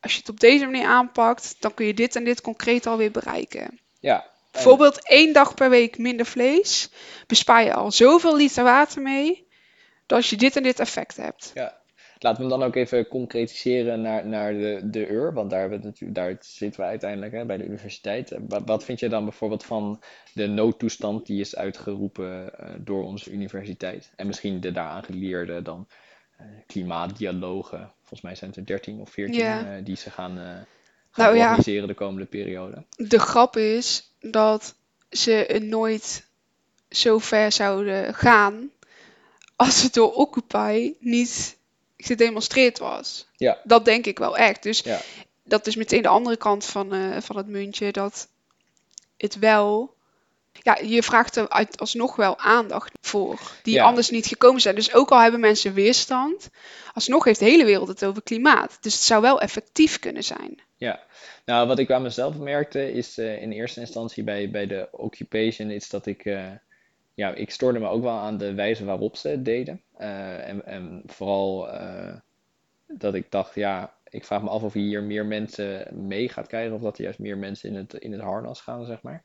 als 0.00 0.12
je 0.12 0.18
het 0.18 0.28
op 0.28 0.40
deze 0.40 0.64
manier 0.64 0.86
aanpakt, 0.86 1.56
dan 1.60 1.74
kun 1.74 1.86
je 1.86 1.94
dit 1.94 2.16
en 2.16 2.24
dit 2.24 2.40
concreet 2.40 2.86
alweer 2.86 3.10
bereiken. 3.10 3.80
Ja, 4.00 4.30
Bijvoorbeeld 4.56 5.08
één 5.08 5.32
dag 5.32 5.54
per 5.54 5.70
week 5.70 5.98
minder 5.98 6.26
vlees, 6.26 6.88
bespaar 7.26 7.64
je 7.64 7.74
al 7.74 7.92
zoveel 7.92 8.36
liter 8.36 8.64
water 8.64 9.02
mee, 9.02 9.48
dat 10.06 10.26
je 10.26 10.36
dit 10.36 10.56
en 10.56 10.62
dit 10.62 10.80
effect 10.80 11.16
hebt. 11.16 11.50
Ja. 11.54 11.78
Laten 12.18 12.42
we 12.42 12.48
hem 12.48 12.58
dan 12.58 12.68
ook 12.68 12.74
even 12.76 13.08
concretiseren 13.08 14.00
naar, 14.00 14.26
naar 14.26 14.52
de, 14.52 14.80
de 14.84 15.08
UR, 15.08 15.32
want 15.32 15.50
daar, 15.50 15.60
hebben 15.60 15.80
we 15.80 15.86
het 15.86 15.94
natuurlijk, 16.00 16.18
daar 16.18 16.36
zitten 16.40 16.80
we 16.80 16.86
uiteindelijk 16.86 17.32
hè, 17.32 17.44
bij 17.44 17.56
de 17.56 17.64
universiteit. 17.64 18.30
Eh, 18.32 18.38
Wat, 18.48 18.62
wat 18.66 18.84
vind 18.84 19.00
je 19.00 19.08
dan 19.08 19.24
bijvoorbeeld 19.24 19.64
van 19.64 20.00
de 20.32 20.46
noodtoestand 20.46 21.26
die 21.26 21.40
is 21.40 21.56
uitgeroepen 21.56 22.58
eh, 22.58 22.68
door 22.78 23.04
onze 23.04 23.30
universiteit? 23.30 24.12
En 24.16 24.26
misschien 24.26 24.60
de 24.60 24.72
daaraan 24.72 25.04
geleerde 25.04 25.62
dan 25.62 25.88
eh, 26.36 26.46
klimaatdialogen, 26.66 27.92
volgens 27.98 28.20
mij 28.20 28.34
zijn 28.34 28.50
het 28.50 28.58
er 28.58 28.66
13 28.66 29.00
of 29.00 29.10
14 29.10 29.34
Ja. 29.38 29.76
eh, 29.76 29.84
die 29.84 29.96
ze 29.96 30.10
gaan, 30.10 30.36
gaan 30.36 31.24
Nou 31.24 31.36
ja. 31.36 31.46
organiseren 31.46 31.88
de 31.88 31.94
komende 31.94 32.26
periode. 32.26 32.84
De 32.96 33.18
grap 33.18 33.56
is 33.56 34.12
dat 34.20 34.74
ze 35.10 35.60
nooit 35.62 36.26
zo 36.90 37.18
ver 37.18 37.52
zouden 37.52 38.14
gaan 38.14 38.70
als 39.56 39.82
het 39.82 39.94
door 39.94 40.12
Occupy 40.12 40.94
niet 41.00 41.55
gedemonstreerd 41.96 42.78
was. 42.78 43.26
Ja. 43.36 43.58
Dat 43.64 43.84
denk 43.84 44.06
ik 44.06 44.18
wel 44.18 44.36
echt. 44.36 44.62
Dus 44.62 44.80
Ja. 44.80 45.00
dat 45.44 45.66
is 45.66 45.76
meteen 45.76 46.02
de 46.02 46.08
andere 46.08 46.36
kant 46.36 46.64
van, 46.64 46.92
eh, 46.92 47.20
van 47.20 47.36
het 47.36 47.46
muntje. 47.46 47.92
Dat 47.92 48.28
het 49.16 49.38
wel. 49.38 49.94
Ja, 50.62 50.78
je 50.82 51.02
vraagt 51.02 51.36
er 51.36 51.48
uit- 51.48 51.80
alsnog 51.80 52.16
wel 52.16 52.38
aandacht 52.38 52.92
voor. 53.00 53.40
Die 53.62 53.74
Ja. 53.74 53.84
anders 53.84 54.10
niet 54.10 54.26
gekomen 54.26 54.60
zijn. 54.60 54.74
Dus 54.74 54.94
ook 54.94 55.10
al 55.10 55.20
hebben 55.20 55.40
mensen 55.40 55.74
weerstand. 55.74 56.48
Alsnog 56.94 57.24
heeft 57.24 57.38
de 57.38 57.44
hele 57.44 57.64
wereld 57.64 57.88
het 57.88 58.04
over 58.04 58.22
klimaat. 58.22 58.78
Dus 58.80 58.94
het 58.94 59.02
zou 59.02 59.22
wel 59.22 59.40
effectief 59.40 59.98
kunnen 59.98 60.24
zijn. 60.24 60.60
Ja, 60.76 61.02
nou 61.44 61.66
wat 61.68 61.78
ik 61.78 61.90
aan 61.90 62.02
mezelf 62.02 62.36
merkte 62.36 62.92
is 62.92 63.18
eh, 63.18 63.42
in 63.42 63.52
eerste 63.52 63.80
instantie 63.80 64.24
bij, 64.24 64.50
bij 64.50 64.66
de 64.66 64.88
occupation 64.90 65.70
is 65.70 65.88
dat 65.88 66.06
ik, 66.06 66.24
eh, 66.24 66.44
ja, 67.16 67.34
ik 67.34 67.50
stoorde 67.50 67.78
me 67.78 67.88
ook 67.88 68.02
wel 68.02 68.18
aan 68.18 68.38
de 68.38 68.54
wijze 68.54 68.84
waarop 68.84 69.16
ze 69.16 69.28
het 69.28 69.44
deden. 69.44 69.82
Eh, 69.96 70.48
en, 70.48 70.66
en 70.66 71.02
vooral 71.06 71.70
eh, 71.70 72.14
dat 72.86 73.14
ik 73.14 73.30
dacht, 73.30 73.54
ja, 73.54 73.94
ik 74.08 74.24
vraag 74.24 74.42
me 74.42 74.48
af 74.48 74.62
of 74.62 74.74
je 74.74 74.80
hier 74.80 75.02
meer 75.02 75.26
mensen 75.26 75.88
mee 76.06 76.28
gaat 76.28 76.46
krijgen 76.46 76.74
of 76.74 76.80
dat 76.80 76.98
er 76.98 77.04
juist 77.04 77.18
meer 77.18 77.38
mensen 77.38 77.68
in 77.68 77.76
het, 77.76 77.94
in 77.94 78.12
het 78.12 78.20
harnas 78.20 78.60
gaan, 78.60 78.84
zeg 78.86 79.02
maar. 79.02 79.22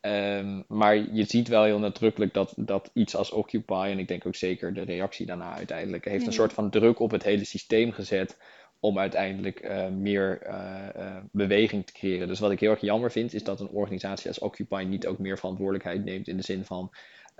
Ehm, 0.00 0.62
maar 0.68 0.96
je 0.96 1.24
ziet 1.24 1.48
wel 1.48 1.64
heel 1.64 1.78
nadrukkelijk 1.78 2.34
dat, 2.34 2.52
dat 2.56 2.90
iets 2.92 3.16
als 3.16 3.30
Occupy, 3.30 3.88
en 3.90 3.98
ik 3.98 4.08
denk 4.08 4.26
ook 4.26 4.34
zeker 4.34 4.74
de 4.74 4.82
reactie 4.82 5.26
daarna 5.26 5.54
uiteindelijk, 5.54 6.04
heeft 6.04 6.26
een 6.26 6.32
soort 6.32 6.52
van 6.52 6.70
druk 6.70 6.98
op 6.98 7.10
het 7.10 7.22
hele 7.22 7.44
systeem 7.44 7.92
gezet 7.92 8.38
om 8.80 8.98
uiteindelijk 8.98 9.60
eh, 9.60 9.88
meer 9.88 10.42
beweging 11.32 11.86
te 11.86 11.92
creëren. 11.92 12.28
Dus 12.28 12.40
wat 12.40 12.50
ik 12.50 12.60
heel 12.60 12.70
erg 12.70 12.80
jammer 12.80 13.10
vind, 13.10 13.34
is 13.34 13.44
dat 13.44 13.60
een 13.60 13.68
organisatie 13.68 14.28
als 14.28 14.38
Occupy 14.38 14.84
niet 14.88 15.06
ook 15.06 15.18
meer 15.18 15.38
verantwoordelijkheid 15.38 16.04
neemt 16.04 16.28
in 16.28 16.36
de 16.36 16.42
zin 16.42 16.64
van 16.64 16.90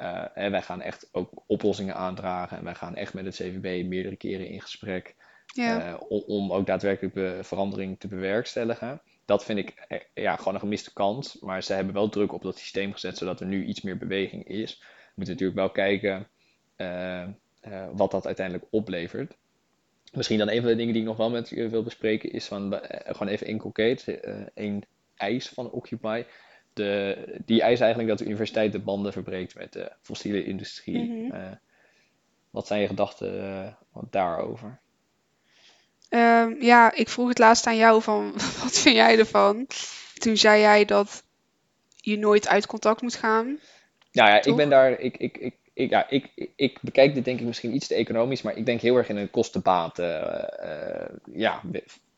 eh, 0.00 0.24
hè, 0.34 0.50
wij 0.50 0.62
gaan 0.62 0.82
echt 0.82 1.08
ook 1.12 1.42
oplossingen 1.46 1.94
aandragen 1.94 2.56
en 2.58 2.64
wij 2.64 2.74
gaan 2.74 2.94
echt 2.96 3.14
met 3.14 3.24
het 3.24 3.34
CVB 3.34 3.86
meerdere 3.86 4.16
keren 4.16 4.46
in 4.46 4.60
gesprek 4.60 5.14
Ja. 5.54 5.80
eh, 5.86 6.00
om, 6.08 6.22
om 6.26 6.52
ook 6.52 6.66
daadwerkelijk 6.66 7.46
verandering 7.46 8.00
te 8.00 8.08
bewerkstelligen. 8.08 9.02
Dat 9.24 9.44
vind 9.44 9.58
ik 9.58 9.68
eh, 9.88 10.00
ja, 10.14 10.36
gewoon 10.36 10.54
een 10.54 10.60
gemiste 10.60 10.92
kans. 10.92 11.38
Maar 11.40 11.62
ze 11.62 11.72
hebben 11.72 11.94
wel 11.94 12.08
druk 12.08 12.32
op 12.32 12.42
dat 12.42 12.58
systeem 12.58 12.92
gezet, 12.92 13.18
zodat 13.18 13.40
er 13.40 13.46
nu 13.46 13.64
iets 13.64 13.80
meer 13.80 13.98
beweging 13.98 14.48
is. 14.48 14.78
We 14.80 15.12
moeten 15.14 15.34
natuurlijk 15.34 15.58
wel 15.58 15.70
kijken 15.70 16.28
eh, 16.76 17.28
wat 17.92 18.10
dat 18.10 18.26
uiteindelijk 18.26 18.66
oplevert. 18.70 19.36
Misschien 20.12 20.38
dan 20.38 20.48
een 20.50 20.60
van 20.60 20.70
de 20.70 20.76
dingen 20.76 20.92
die 20.92 21.02
ik 21.02 21.08
nog 21.08 21.16
wel 21.16 21.30
met 21.30 21.48
je 21.48 21.68
wil 21.68 21.82
bespreken 21.82 22.32
is 22.32 22.46
van 22.46 22.80
gewoon 22.88 23.28
even 23.28 23.46
in 23.46 23.58
concreet 23.58 24.08
eh, 24.08 24.40
één 24.54 24.82
eis 25.16 25.48
van 25.48 25.70
Occupy. 25.70 26.24
De, 26.80 27.16
die 27.44 27.62
eis 27.62 27.80
eigenlijk 27.80 28.08
dat 28.10 28.18
de 28.18 28.24
universiteit 28.24 28.72
de 28.72 28.78
banden 28.78 29.12
verbreekt 29.12 29.54
met 29.54 29.72
de 29.72 29.92
fossiele 30.00 30.44
industrie. 30.44 31.10
Mhm. 31.10 31.34
Eh, 31.34 31.52
wat 32.50 32.66
zijn 32.66 32.80
je 32.80 32.86
gedachten 32.86 33.42
eh, 33.42 34.02
daarover? 34.10 34.80
Ehm, 36.08 36.54
ja, 36.60 36.92
ik 36.94 37.08
vroeg 37.08 37.28
het 37.28 37.38
laatst 37.38 37.66
aan 37.66 37.76
jou 37.76 38.02
van 38.02 38.32
wat 38.62 38.78
vind 38.78 38.96
jij 38.96 39.18
ervan? 39.18 39.66
Toen 40.14 40.36
zei 40.36 40.60
jij 40.60 40.84
dat 40.84 41.22
je 41.96 42.18
nooit 42.18 42.48
uit 42.48 42.66
contact 42.66 43.02
moet 43.02 43.14
gaan. 43.14 43.58
Nou 44.12 44.28
ja, 44.28 44.42
ik 44.42 44.56
ben 44.56 44.68
daar. 44.68 44.90
Ik, 45.00 45.16
ik, 45.16 45.38
ik, 45.38 45.54
ik, 45.72 45.90
ja, 45.90 46.08
ik, 46.08 46.50
ik, 46.56 46.78
bekijk 46.80 47.14
dit 47.14 47.24
denk 47.24 47.40
ik 47.40 47.46
misschien 47.46 47.74
iets 47.74 47.86
te 47.86 47.94
economisch, 47.94 48.42
maar 48.42 48.56
ik 48.56 48.66
denk 48.66 48.80
heel 48.80 48.96
erg 48.96 49.08
in 49.08 49.16
een 49.16 49.30
kostenbaat. 49.30 49.98
eh, 49.98 51.04
ja, 51.32 51.62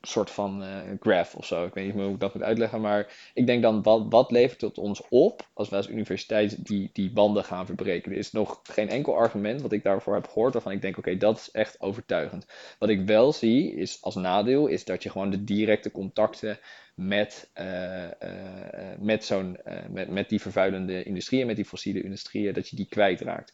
soort 0.07 0.31
van 0.31 0.63
eh, 0.63 0.69
graph 0.99 1.35
of 1.35 1.45
zo. 1.45 1.65
Ik 1.65 1.73
weet 1.73 1.85
niet 1.85 1.93
meer 1.93 2.03
hoe 2.03 2.13
ik 2.13 2.19
dat 2.19 2.33
moet 2.33 2.43
uitleggen, 2.43 2.81
maar 2.81 3.31
ik 3.33 3.45
denk 3.45 3.61
dan 3.61 3.81
wat, 3.81 4.05
wat 4.09 4.31
levert 4.31 4.61
het 4.61 4.77
ons 4.77 5.01
op 5.09 5.47
als 5.53 5.69
wij 5.69 5.77
als 5.79 5.89
universiteit 5.89 6.65
die, 6.65 6.89
die 6.93 7.11
banden 7.11 7.43
gaan 7.43 7.65
verbreken? 7.65 8.11
Er 8.11 8.17
is 8.17 8.31
nog 8.31 8.59
geen 8.63 8.89
enkel 8.89 9.15
argument 9.15 9.61
wat 9.61 9.71
ik 9.71 9.83
daarvoor 9.83 10.13
heb 10.13 10.27
gehoord 10.27 10.53
waarvan 10.53 10.71
ik 10.71 10.81
denk, 10.81 10.97
oké, 10.97 11.17
dat 11.17 11.37
is 11.37 11.51
echt 11.51 11.81
overtuigend. 11.81 12.45
Wat 12.79 12.89
ik 12.89 13.05
wel 13.05 13.31
zie 13.31 13.75
is 13.75 14.01
als 14.01 14.15
nadeel 14.15 14.67
is 14.67 14.85
dat 14.85 15.03
je 15.03 15.09
gewoon 15.09 15.29
de 15.29 15.43
directe 15.43 15.91
contacten 15.91 16.59
met, 16.95 17.49
eh, 17.53 18.21
eh, 18.21 18.99
met, 18.99 19.25
zo'n, 19.25 19.57
met, 19.89 20.09
met 20.09 20.29
die 20.29 20.41
vervuilende 20.41 21.03
industrieën, 21.03 21.47
met 21.47 21.55
die 21.55 21.65
fossiele 21.65 22.03
industrieën, 22.03 22.53
dat 22.53 22.69
je 22.69 22.75
die 22.75 22.87
kwijtraakt. 22.89 23.53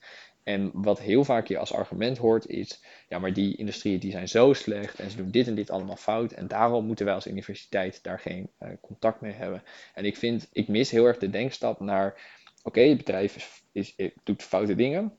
En 0.49 0.71
wat 0.73 0.99
heel 0.99 1.23
vaak 1.23 1.47
je 1.47 1.57
als 1.57 1.73
argument 1.73 2.17
hoort 2.17 2.47
is, 2.47 2.83
ja, 3.09 3.19
maar 3.19 3.33
die 3.33 3.55
industrieën 3.55 3.99
die 3.99 4.11
zijn 4.11 4.27
zo 4.27 4.53
slecht 4.53 4.99
en 4.99 5.09
ze 5.09 5.17
doen 5.17 5.31
dit 5.31 5.47
en 5.47 5.55
dit 5.55 5.69
allemaal 5.69 5.95
fout 5.95 6.31
en 6.31 6.47
daarom 6.47 6.85
moeten 6.85 7.05
wij 7.05 7.13
als 7.13 7.27
universiteit 7.27 8.03
daar 8.03 8.19
geen 8.19 8.49
eh, 8.57 8.69
contact 8.81 9.21
mee 9.21 9.31
hebben. 9.31 9.63
En 9.93 10.05
ik 10.05 10.17
vind, 10.17 10.49
ik 10.51 10.67
mis 10.67 10.91
heel 10.91 11.05
erg 11.05 11.17
de 11.17 11.29
denkstap 11.29 11.79
naar, 11.79 12.21
oké, 12.63 12.81
het 12.81 12.97
bedrijf 12.97 13.35
is, 13.35 13.63
is, 13.71 13.95
eh, 13.95 14.11
doet 14.23 14.43
foute 14.43 14.75
dingen. 14.75 15.17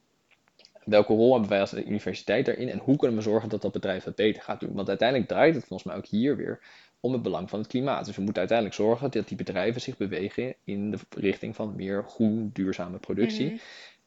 Welke 0.85 1.13
rol 1.13 1.33
hebben 1.33 1.51
wij 1.51 1.61
als 1.61 1.75
universiteit 1.75 2.47
daarin 2.47 2.69
en 2.69 2.79
hoe 2.79 2.97
kunnen 2.97 3.17
we 3.17 3.23
zorgen 3.23 3.49
dat 3.49 3.63
dat 3.63 3.73
bedrijf 3.73 4.05
dat 4.05 4.15
beter 4.15 4.43
gaat 4.43 4.61
doen? 4.61 4.73
Want 4.73 4.89
uiteindelijk 4.89 5.29
draait 5.29 5.55
het 5.55 5.65
volgens 5.65 5.89
mij 5.89 5.97
ook 5.97 6.07
hier 6.07 6.37
weer 6.37 6.61
om 7.01 7.13
het 7.13 7.23
belang 7.23 7.51
van 7.51 7.59
het 7.59 7.69
klimaat. 7.69 8.05
Dus 8.05 8.17
we 8.17 8.23
moeten 8.23 8.39
uiteindelijk 8.39 8.79
zorgen 8.79 9.11
dat 9.11 9.29
die 9.29 9.37
bedrijven 9.37 9.81
zich 9.81 9.97
bewegen 9.97 10.55
in 10.65 10.91
de 10.91 10.99
richting 11.11 11.57
van 11.57 11.77
meer 11.77 12.05
groen, 12.05 12.51
duurzame 12.53 12.99
productie. 12.99 13.47
Mhm. 13.47 13.59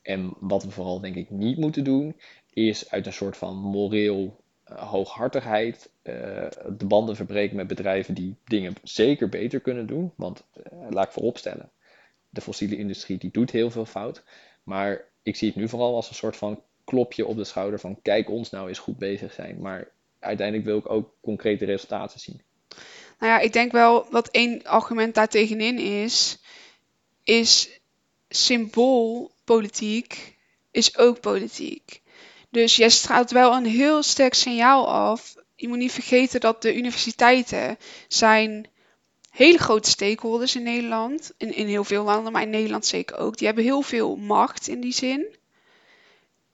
En 0.03 0.33
wat 0.39 0.63
we 0.63 0.71
vooral 0.71 0.99
denk 0.99 1.15
ik 1.15 1.29
niet 1.29 1.57
moeten 1.57 1.83
doen, 1.83 2.15
is 2.53 2.89
uit 2.89 3.05
een 3.05 3.13
soort 3.13 3.37
van 3.37 3.55
moreel 3.55 4.41
eh, 4.63 4.89
hooghartigheid 4.89 5.89
eh, 6.01 6.13
de 6.77 6.85
banden 6.85 7.15
verbreken 7.15 7.55
met 7.55 7.67
bedrijven 7.67 8.13
die 8.13 8.35
dingen 8.45 8.75
zeker 8.83 9.29
beter 9.29 9.59
kunnen 9.59 9.87
doen. 9.87 10.11
Want 10.15 10.43
eh, 10.53 10.77
laat 10.89 11.05
ik 11.05 11.11
vooropstellen, 11.11 11.71
de 12.29 12.41
fossiele 12.41 12.77
industrie 12.77 13.17
die 13.17 13.31
doet 13.31 13.51
heel 13.51 13.71
veel 13.71 13.85
fout. 13.85 14.23
Maar 14.63 15.05
ik 15.23 15.35
zie 15.35 15.47
het 15.47 15.57
nu 15.57 15.69
vooral 15.69 15.95
als 15.95 16.09
een 16.09 16.15
soort 16.15 16.35
van 16.35 16.61
klopje 16.83 17.25
op 17.25 17.35
de 17.35 17.43
schouder 17.43 17.79
van 17.79 18.01
kijk 18.01 18.29
ons 18.29 18.49
nou 18.49 18.67
eens 18.67 18.79
goed 18.79 18.97
bezig 18.97 19.33
zijn. 19.33 19.61
Maar 19.61 19.87
uiteindelijk 20.19 20.67
wil 20.67 20.77
ik 20.77 20.89
ook 20.89 21.15
concrete 21.21 21.65
resultaten 21.65 22.19
zien. 22.19 22.41
Nou 23.19 23.31
ja, 23.31 23.39
ik 23.39 23.53
denk 23.53 23.71
wel 23.71 24.07
wat 24.09 24.27
één 24.27 24.63
argument 24.63 25.15
daartegenin 25.15 25.79
is, 25.79 26.39
is 27.23 27.81
symboolpolitiek 29.45 30.37
is 30.71 30.97
ook 30.97 31.19
politiek. 31.19 32.01
Dus 32.49 32.75
jij 32.75 32.89
straalt 32.89 33.31
wel 33.31 33.53
een 33.53 33.65
heel 33.65 34.03
sterk 34.03 34.33
signaal 34.33 34.87
af. 34.87 35.35
Je 35.55 35.67
moet 35.67 35.77
niet 35.77 35.91
vergeten 35.91 36.39
dat 36.39 36.61
de 36.61 36.75
universiteiten 36.75 37.77
zijn 38.07 38.67
hele 39.29 39.57
grote 39.57 39.89
stakeholders 39.89 40.55
in 40.55 40.63
Nederland. 40.63 41.31
In, 41.37 41.55
in 41.55 41.67
heel 41.67 41.83
veel 41.83 42.03
landen, 42.03 42.31
maar 42.31 42.41
in 42.41 42.49
Nederland 42.49 42.85
zeker 42.85 43.17
ook. 43.17 43.37
Die 43.37 43.45
hebben 43.45 43.63
heel 43.63 43.81
veel 43.81 44.15
macht 44.15 44.67
in 44.67 44.81
die 44.81 44.93
zin. 44.93 45.35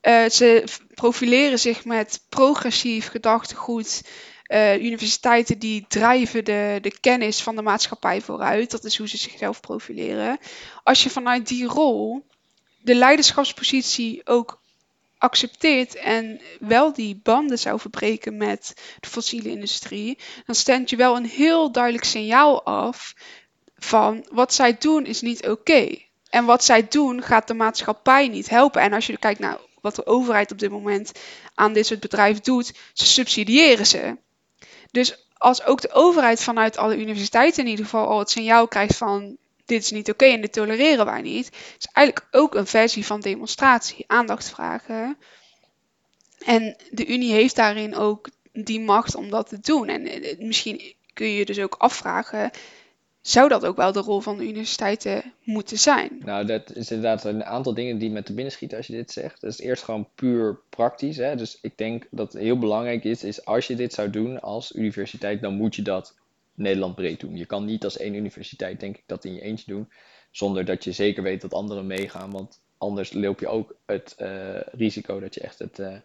Eh, 0.01 0.29
ze 0.29 0.63
profileren 0.93 1.59
zich 1.59 1.85
met 1.85 2.25
progressief 2.29 3.07
gedachtegoed. 3.07 4.01
Eh, 4.43 4.83
universiteiten 4.83 5.59
die 5.59 5.85
drijven 5.87 6.45
de, 6.45 6.77
de 6.81 6.99
kennis 6.99 7.41
van 7.41 7.55
de 7.55 7.61
maatschappij 7.61 8.21
vooruit. 8.21 8.71
Dat 8.71 8.83
is 8.83 8.97
hoe 8.97 9.07
ze 9.07 9.17
zichzelf 9.17 9.59
profileren. 9.59 10.37
Als 10.83 11.03
je 11.03 11.09
vanuit 11.09 11.47
die 11.47 11.65
rol 11.65 12.25
de 12.89 12.95
leiderschapspositie 12.95 14.21
ook 14.25 14.61
accepteert 15.17 15.95
en 15.95 16.41
wel 16.59 16.93
die 16.93 17.19
banden 17.23 17.59
zou 17.59 17.79
verbreken 17.79 18.37
met 18.37 18.73
de 18.99 19.09
fossiele 19.09 19.49
industrie, 19.49 20.17
dan 20.45 20.55
stendt 20.55 20.89
je 20.89 20.95
wel 20.95 21.15
een 21.15 21.25
heel 21.25 21.71
duidelijk 21.71 22.03
signaal 22.03 22.63
af 22.63 23.13
van 23.77 24.25
wat 24.31 24.53
zij 24.53 24.77
doen 24.77 25.05
is 25.05 25.21
niet 25.21 25.47
oké. 25.47 25.97
En 26.29 26.45
wat 26.45 26.63
zij 26.63 26.87
doen 26.87 27.21
gaat 27.21 27.47
de 27.47 27.53
maatschappij 27.53 28.27
niet 28.27 28.49
helpen. 28.49 28.81
En 28.81 28.93
als 28.93 29.07
je 29.07 29.17
kijkt 29.17 29.39
naar 29.39 29.57
wat 29.81 29.95
de 29.95 30.05
overheid 30.05 30.51
op 30.51 30.59
dit 30.59 30.71
moment 30.71 31.11
aan 31.55 31.73
dit 31.73 31.85
soort 31.85 31.99
bedrijven 31.99 32.43
doet, 32.43 32.73
ze 32.93 33.05
subsidiëren 33.05 33.87
ze. 33.87 34.17
Dus 34.91 35.27
als 35.37 35.63
ook 35.63 35.81
de 35.81 35.91
overheid 35.91 36.43
vanuit 36.43 36.77
alle 36.77 36.97
universiteiten 36.97 37.63
in 37.63 37.69
ieder 37.69 37.85
geval 37.85 38.07
al 38.07 38.19
het 38.19 38.29
signaal 38.29 38.67
krijgt 38.67 38.97
van 38.97 39.37
dit 39.69 39.83
is 39.83 39.91
niet 39.91 40.09
oké 40.09 40.25
en 40.25 40.41
dit 40.41 40.53
tolereren 40.53 41.05
wij 41.05 41.21
niet, 41.21 41.51
is 41.77 41.87
eigenlijk 41.91 42.27
ook 42.31 42.55
een 42.55 42.67
versie 42.67 43.05
van 43.05 43.19
demonstratie, 43.19 44.03
aandacht 44.07 44.49
vragen. 44.49 45.17
En 46.45 46.75
de 46.89 47.07
Unie 47.07 47.31
heeft 47.31 47.55
daarin 47.55 47.95
ook 47.95 48.29
die 48.51 48.79
macht 48.79 49.15
om 49.15 49.29
dat 49.29 49.49
te 49.49 49.59
doen. 49.59 49.87
En 49.87 50.05
eh, 50.05 50.39
misschien 50.39 50.95
kun 51.13 51.27
je 51.27 51.37
je 51.37 51.45
dus 51.45 51.59
ook 51.59 51.75
afvragen, 51.77 52.51
zou 53.21 53.49
dat 53.49 53.65
ook 53.65 53.75
wel 53.75 53.91
de 53.91 53.99
rol 53.99 54.19
van 54.19 54.37
de 54.37 54.47
universiteiten 54.47 55.33
moeten 55.43 55.77
zijn? 55.77 56.09
Nou, 56.19 56.45
dat 56.45 56.75
is 56.75 56.91
inderdaad 56.91 57.23
een 57.23 57.43
aantal 57.43 57.73
dingen 57.73 57.97
die 57.97 58.09
met 58.09 58.27
de 58.27 58.33
binnen 58.33 58.53
schieten 58.53 58.77
als 58.77 58.87
je 58.87 58.93
dit 58.93 59.11
zegt. 59.11 59.41
Dat 59.41 59.51
is 59.51 59.59
eerst 59.59 59.83
gewoon 59.83 60.07
puur 60.15 60.59
praktisch. 60.69 61.17
Hè? 61.17 61.35
Dus 61.35 61.57
ik 61.61 61.77
denk 61.77 62.07
dat 62.11 62.33
het 62.33 62.41
heel 62.41 62.59
belangrijk 62.59 63.03
is, 63.03 63.23
is 63.23 63.45
als 63.45 63.67
je 63.67 63.75
dit 63.75 63.93
zou 63.93 64.09
doen 64.09 64.41
als 64.41 64.71
universiteit, 64.71 65.41
dan 65.41 65.53
moet 65.53 65.75
je 65.75 65.81
dat 65.81 66.15
Nederland 66.59 66.95
breed 66.95 67.19
doen. 67.19 67.37
Je 67.37 67.45
kan 67.45 67.65
niet 67.65 67.83
als 67.83 67.97
één 67.97 68.13
universiteit, 68.13 68.79
denk 68.79 68.97
ik, 68.97 69.03
dat 69.05 69.25
in 69.25 69.33
je 69.33 69.41
eentje 69.41 69.71
doen, 69.71 69.91
zonder 70.31 70.65
dat 70.65 70.83
je 70.83 70.91
zeker 70.91 71.23
weet 71.23 71.41
dat 71.41 71.53
anderen 71.53 71.87
meegaan. 71.87 72.31
Want 72.31 72.61
anders 72.77 73.13
loop 73.13 73.39
je 73.39 73.47
ook 73.47 73.75
het 73.85 74.15
uh, 74.19 74.61
risico 74.71 75.19
dat 75.19 75.33
je 75.33 75.41
echt 75.41 75.59
het... 75.59 75.79
Uh, 75.79 75.95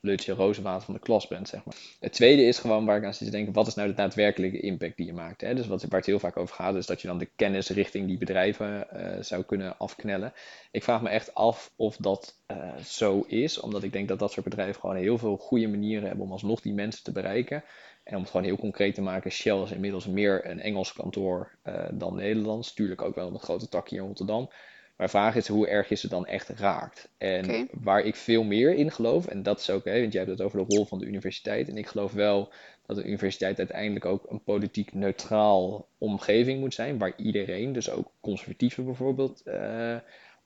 Lutje 0.00 0.32
Rozenwater 0.32 0.84
van 0.84 0.94
de 0.94 1.00
klas 1.00 1.26
bent, 1.26 1.48
zeg 1.48 1.64
maar. 1.64 1.74
Het 2.00 2.12
tweede 2.12 2.42
is 2.42 2.58
gewoon 2.58 2.84
waar 2.84 2.96
ik 2.96 3.04
aan 3.04 3.14
zit 3.14 3.26
te 3.26 3.32
denken, 3.32 3.52
wat 3.52 3.66
is 3.66 3.74
nou 3.74 3.88
de 3.88 3.94
daadwerkelijke 3.94 4.60
impact 4.60 4.96
die 4.96 5.06
je 5.06 5.12
maakt? 5.12 5.40
Hè? 5.40 5.54
Dus 5.54 5.66
wat, 5.66 5.82
waar 5.82 5.98
het 5.98 6.06
heel 6.06 6.18
vaak 6.18 6.36
over 6.36 6.54
gaat, 6.54 6.74
is 6.74 6.86
dat 6.86 7.00
je 7.00 7.08
dan 7.08 7.18
de 7.18 7.28
kennis 7.36 7.68
richting 7.68 8.06
die 8.06 8.18
bedrijven 8.18 8.86
uh, 8.92 9.22
zou 9.22 9.42
kunnen 9.42 9.78
afknellen. 9.78 10.32
Ik 10.70 10.82
vraag 10.82 11.02
me 11.02 11.08
echt 11.08 11.34
af 11.34 11.72
of 11.76 11.96
dat 11.96 12.42
zo 12.84 13.20
is, 13.20 13.60
omdat 13.60 13.82
ik 13.82 13.92
denk 13.92 14.08
dat 14.08 14.18
dat 14.18 14.32
soort 14.32 14.48
bedrijven 14.48 14.80
gewoon 14.80 14.96
heel 14.96 15.18
veel 15.18 15.36
goede 15.36 15.68
manieren 15.68 16.06
hebben 16.06 16.24
om 16.24 16.32
alsnog 16.32 16.60
die 16.60 16.74
mensen 16.74 17.04
te 17.04 17.12
bereiken. 17.12 17.64
En 18.08 18.14
om 18.14 18.20
het 18.20 18.30
gewoon 18.30 18.46
heel 18.46 18.56
concreet 18.56 18.94
te 18.94 19.00
maken, 19.00 19.30
Shell 19.30 19.62
is 19.62 19.70
inmiddels 19.70 20.06
meer 20.06 20.46
een 20.46 20.60
Engels 20.60 20.92
kantoor 20.92 21.50
uh, 21.66 21.84
dan 21.92 22.14
Nederlands. 22.14 22.74
Tuurlijk 22.74 23.02
ook 23.02 23.14
wel 23.14 23.28
een 23.28 23.38
grote 23.38 23.68
tak 23.68 23.88
hier 23.88 24.00
in 24.00 24.06
Rotterdam. 24.06 24.50
Maar 24.96 25.06
de 25.06 25.12
vraag 25.12 25.34
is 25.36 25.48
hoe 25.48 25.68
erg 25.68 25.88
je 25.88 25.94
ze 25.94 26.08
dan 26.08 26.26
echt 26.26 26.48
raakt. 26.48 27.08
En 27.18 27.68
waar 27.72 28.00
ik 28.00 28.16
veel 28.16 28.42
meer 28.42 28.74
in 28.74 28.90
geloof, 28.90 29.26
en 29.26 29.42
dat 29.42 29.60
is 29.60 29.70
ook, 29.70 29.84
hè, 29.84 30.00
want 30.00 30.12
jij 30.12 30.22
hebt 30.24 30.38
het 30.38 30.46
over 30.46 30.58
de 30.58 30.74
rol 30.74 30.84
van 30.84 30.98
de 30.98 31.06
universiteit. 31.06 31.68
En 31.68 31.76
ik 31.76 31.86
geloof 31.86 32.12
wel 32.12 32.52
dat 32.86 32.96
de 32.96 33.04
universiteit 33.04 33.58
uiteindelijk 33.58 34.04
ook 34.04 34.30
een 34.30 34.42
politiek 34.42 34.94
neutraal 34.94 35.88
omgeving 35.98 36.60
moet 36.60 36.74
zijn. 36.74 36.98
Waar 36.98 37.12
iedereen, 37.16 37.72
dus 37.72 37.90
ook 37.90 38.12
conservatieven 38.20 38.84
bijvoorbeeld, 38.84 39.42
uh, 39.44 39.54
uh, 39.94 39.98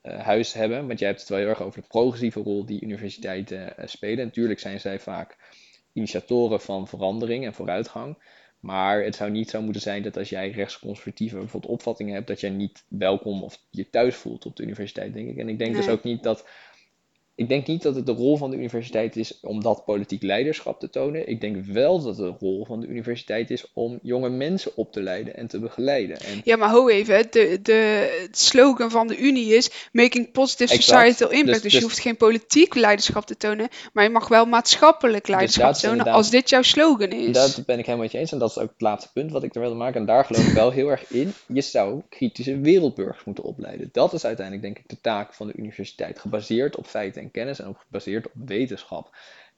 huis 0.03 0.53
hebben. 0.53 0.87
Want 0.87 0.99
jij 0.99 1.09
hebt 1.09 1.21
het 1.21 1.29
wel 1.29 1.39
heel 1.39 1.49
erg 1.49 1.63
over 1.63 1.81
de 1.81 1.89
progressieve 1.89 2.41
rol 2.41 2.65
die 2.65 2.83
universiteiten 2.83 3.75
uh, 3.79 3.87
spelen. 3.87 4.25
Natuurlijk 4.25 4.61
zijn 4.61 4.81
zij 4.81 4.99
vaak 4.99 5.37
initiatoren 5.93 6.61
van 6.61 6.89
verandering 6.89 7.45
en 7.45 7.55
vooruitgang. 7.55 8.17
Maar 8.61 9.05
het 9.05 9.15
zou 9.15 9.31
niet 9.31 9.51
zo 9.51 9.63
moeten 9.63 9.83
zijn 9.83 10.03
dat 10.03 10.17
als 10.17 10.29
jij 10.29 10.51
rechtsconservatieve 10.51 11.37
bijvoorbeeld 11.37 11.73
opvattingen 11.73 12.15
hebt, 12.15 12.27
dat 12.27 12.41
jij 12.41 12.51
niet 12.51 12.85
welkom 12.89 13.43
of 13.43 13.59
je 13.71 13.91
thuis 13.91 14.15
voelt 14.15 14.47
op 14.47 14.57
de 14.57 14.63
universiteit, 14.63 15.15
denk 15.15 15.29
ik. 15.29 15.37
En 15.37 15.49
ik 15.49 15.59
denk 15.59 15.75
dus 15.75 15.89
ook 15.89 16.03
niet 16.03 16.23
dat 16.23 16.47
ik 17.43 17.49
denk 17.49 17.67
niet 17.67 17.83
dat 17.83 17.95
het 17.95 18.07
de 18.07 18.13
rol 18.13 18.37
van 18.37 18.51
de 18.51 18.57
universiteit 18.57 19.17
is 19.17 19.41
om 19.41 19.63
dat 19.63 19.85
politiek 19.85 20.23
leiderschap 20.23 20.81
te 20.81 20.91
tonen. 20.91 21.29
Ik 21.29 21.41
denk 21.41 21.65
wel 21.65 22.03
dat 22.03 22.17
het 22.17 22.17
de 22.17 22.35
rol 22.39 22.65
van 22.65 22.81
de 22.81 22.87
universiteit 22.87 23.51
is 23.51 23.67
om 23.73 23.99
jonge 24.03 24.29
mensen 24.29 24.73
op 24.75 24.93
te 24.93 25.03
leiden 25.03 25.37
en 25.37 25.47
te 25.47 25.59
begeleiden. 25.59 26.21
En... 26.21 26.41
Ja, 26.45 26.57
maar 26.57 26.71
ho 26.71 26.89
even. 26.89 27.27
De, 27.31 27.59
de 27.63 28.29
slogan 28.31 28.91
van 28.91 29.07
de 29.07 29.17
Unie 29.17 29.55
is 29.55 29.89
Making 29.93 30.33
Positive 30.33 30.83
Societal 30.83 31.31
Impact. 31.31 31.47
Dus, 31.47 31.63
dus, 31.63 31.73
je 31.73 31.79
dus- 31.79 31.87
hoeft 31.87 31.99
geen 31.99 32.17
politiek 32.17 32.75
leiderschap 32.75 33.27
te 33.27 33.37
tonen, 33.37 33.69
maar 33.93 34.05
je 34.05 34.11
mag 34.11 34.29
wel 34.29 34.47
maatschappelijk 34.47 35.25
dus 35.25 35.35
leiderschap 35.35 35.75
tonen 35.75 36.07
als 36.07 36.31
dit 36.31 36.49
jouw 36.49 36.63
slogan 36.63 37.11
is. 37.11 37.33
Dat 37.33 37.63
ben 37.67 37.79
ik 37.79 37.85
helemaal 37.85 38.05
met 38.05 38.13
je 38.13 38.19
eens. 38.19 38.33
En 38.33 38.39
dat 38.39 38.51
is 38.51 38.59
ook 38.59 38.71
het 38.71 38.81
laatste 38.81 39.13
punt 39.13 39.33
wat 39.33 39.43
ik 39.43 39.55
er 39.55 39.61
wilde 39.61 39.77
maken. 39.77 40.01
En 40.01 40.07
daar 40.07 40.25
geloof 40.25 40.47
ik 40.47 40.55
wel 40.55 40.71
heel 40.71 40.89
erg 40.89 41.11
in. 41.11 41.33
Je 41.47 41.61
zou 41.61 42.03
kritische 42.09 42.59
wereldburgers 42.59 43.25
moeten 43.25 43.45
opleiden. 43.45 43.89
Dat 43.93 44.13
is 44.13 44.25
uiteindelijk 44.25 44.65
denk 44.65 44.79
ik 44.79 44.89
de 44.89 45.01
taak 45.01 45.35
van 45.35 45.47
de 45.47 45.53
universiteit. 45.57 46.19
Gebaseerd 46.19 46.77
op 46.77 46.87
feiten 46.87 47.23
en 47.23 47.31
kennis 47.33 47.61
en 47.61 47.67
ook 47.67 47.81
gebaseerd 47.81 48.27
op 48.27 48.33
wetenschap. 48.35 49.11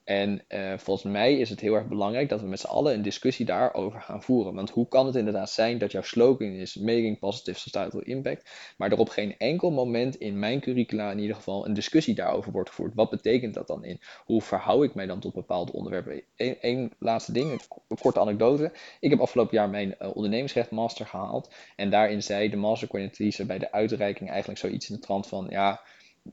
En 0.05 0.45
uh, 0.49 0.73
volgens 0.79 1.13
mij 1.13 1.39
is 1.39 1.51
het 1.51 1.61
heel 1.61 1.75
erg 1.75 1.87
belangrijk 1.87 2.29
dat 2.29 2.41
we 2.41 2.47
met 2.47 2.61
z'n 2.61 2.67
allen 2.67 2.95
een 2.95 3.03
discussie 3.03 3.47
daarover 3.47 4.01
gaan 4.01 4.23
voeren. 4.23 4.55
Want 4.55 4.71
hoe 4.71 4.89
kan 4.89 5.07
het 5.07 5.15
inderdaad 5.15 5.51
zijn 5.51 5.79
dat 5.79 5.93
jouw 5.93 6.03
slogan 6.03 6.49
is 6.49 6.75
Making 6.75 7.19
Positive 7.19 7.59
Societal 7.59 8.01
Impact, 8.01 8.75
maar 8.77 8.93
er 8.93 8.99
op 8.99 9.09
geen 9.09 9.39
enkel 9.39 9.71
moment 9.71 10.17
in 10.17 10.39
mijn 10.39 10.61
curricula 10.61 11.11
in 11.11 11.19
ieder 11.19 11.37
geval 11.37 11.67
een 11.67 11.75
discussie 11.75 12.15
daarover 12.15 12.53
wordt 12.53 12.69
gevoerd? 12.69 12.95
Wat 12.95 13.11
betekent 13.11 13.55
dat 13.55 13.67
dan 13.67 13.85
in? 13.85 14.01
Hoe 14.25 14.43
verhoud 14.43 14.85
ik 14.85 14.95
mij 14.95 15.07
dan 15.07 15.21
tot 15.21 15.35
bepaalde 15.35 15.73
onderwerpen? 15.73 16.23
Eén 16.61 16.93
laatste 16.99 17.33
ding, 17.33 17.51
een 17.89 17.99
korte 17.99 18.21
anekdote. 18.21 18.73
Ik 19.01 19.11
heb 19.11 19.21
afgelopen 19.21 19.57
jaar 19.57 19.71
mijn 19.71 19.95
uh, 20.01 20.09
ondernemingsrecht 20.17 20.71
master 20.71 21.07
gehaald. 21.07 21.55
En 21.77 21.91
daarin 21.91 22.23
zei 22.23 22.51
de 22.51 22.57
mastercoördinatrice 22.57 23.47
bij 23.47 23.59
de 23.59 23.73
uitreiking 23.73 24.31
eigenlijk 24.31 24.61
zoiets 24.61 24.89
in 24.89 24.95
de 24.95 25.01
trant 25.01 25.27
van, 25.27 25.47
ja 25.51 25.81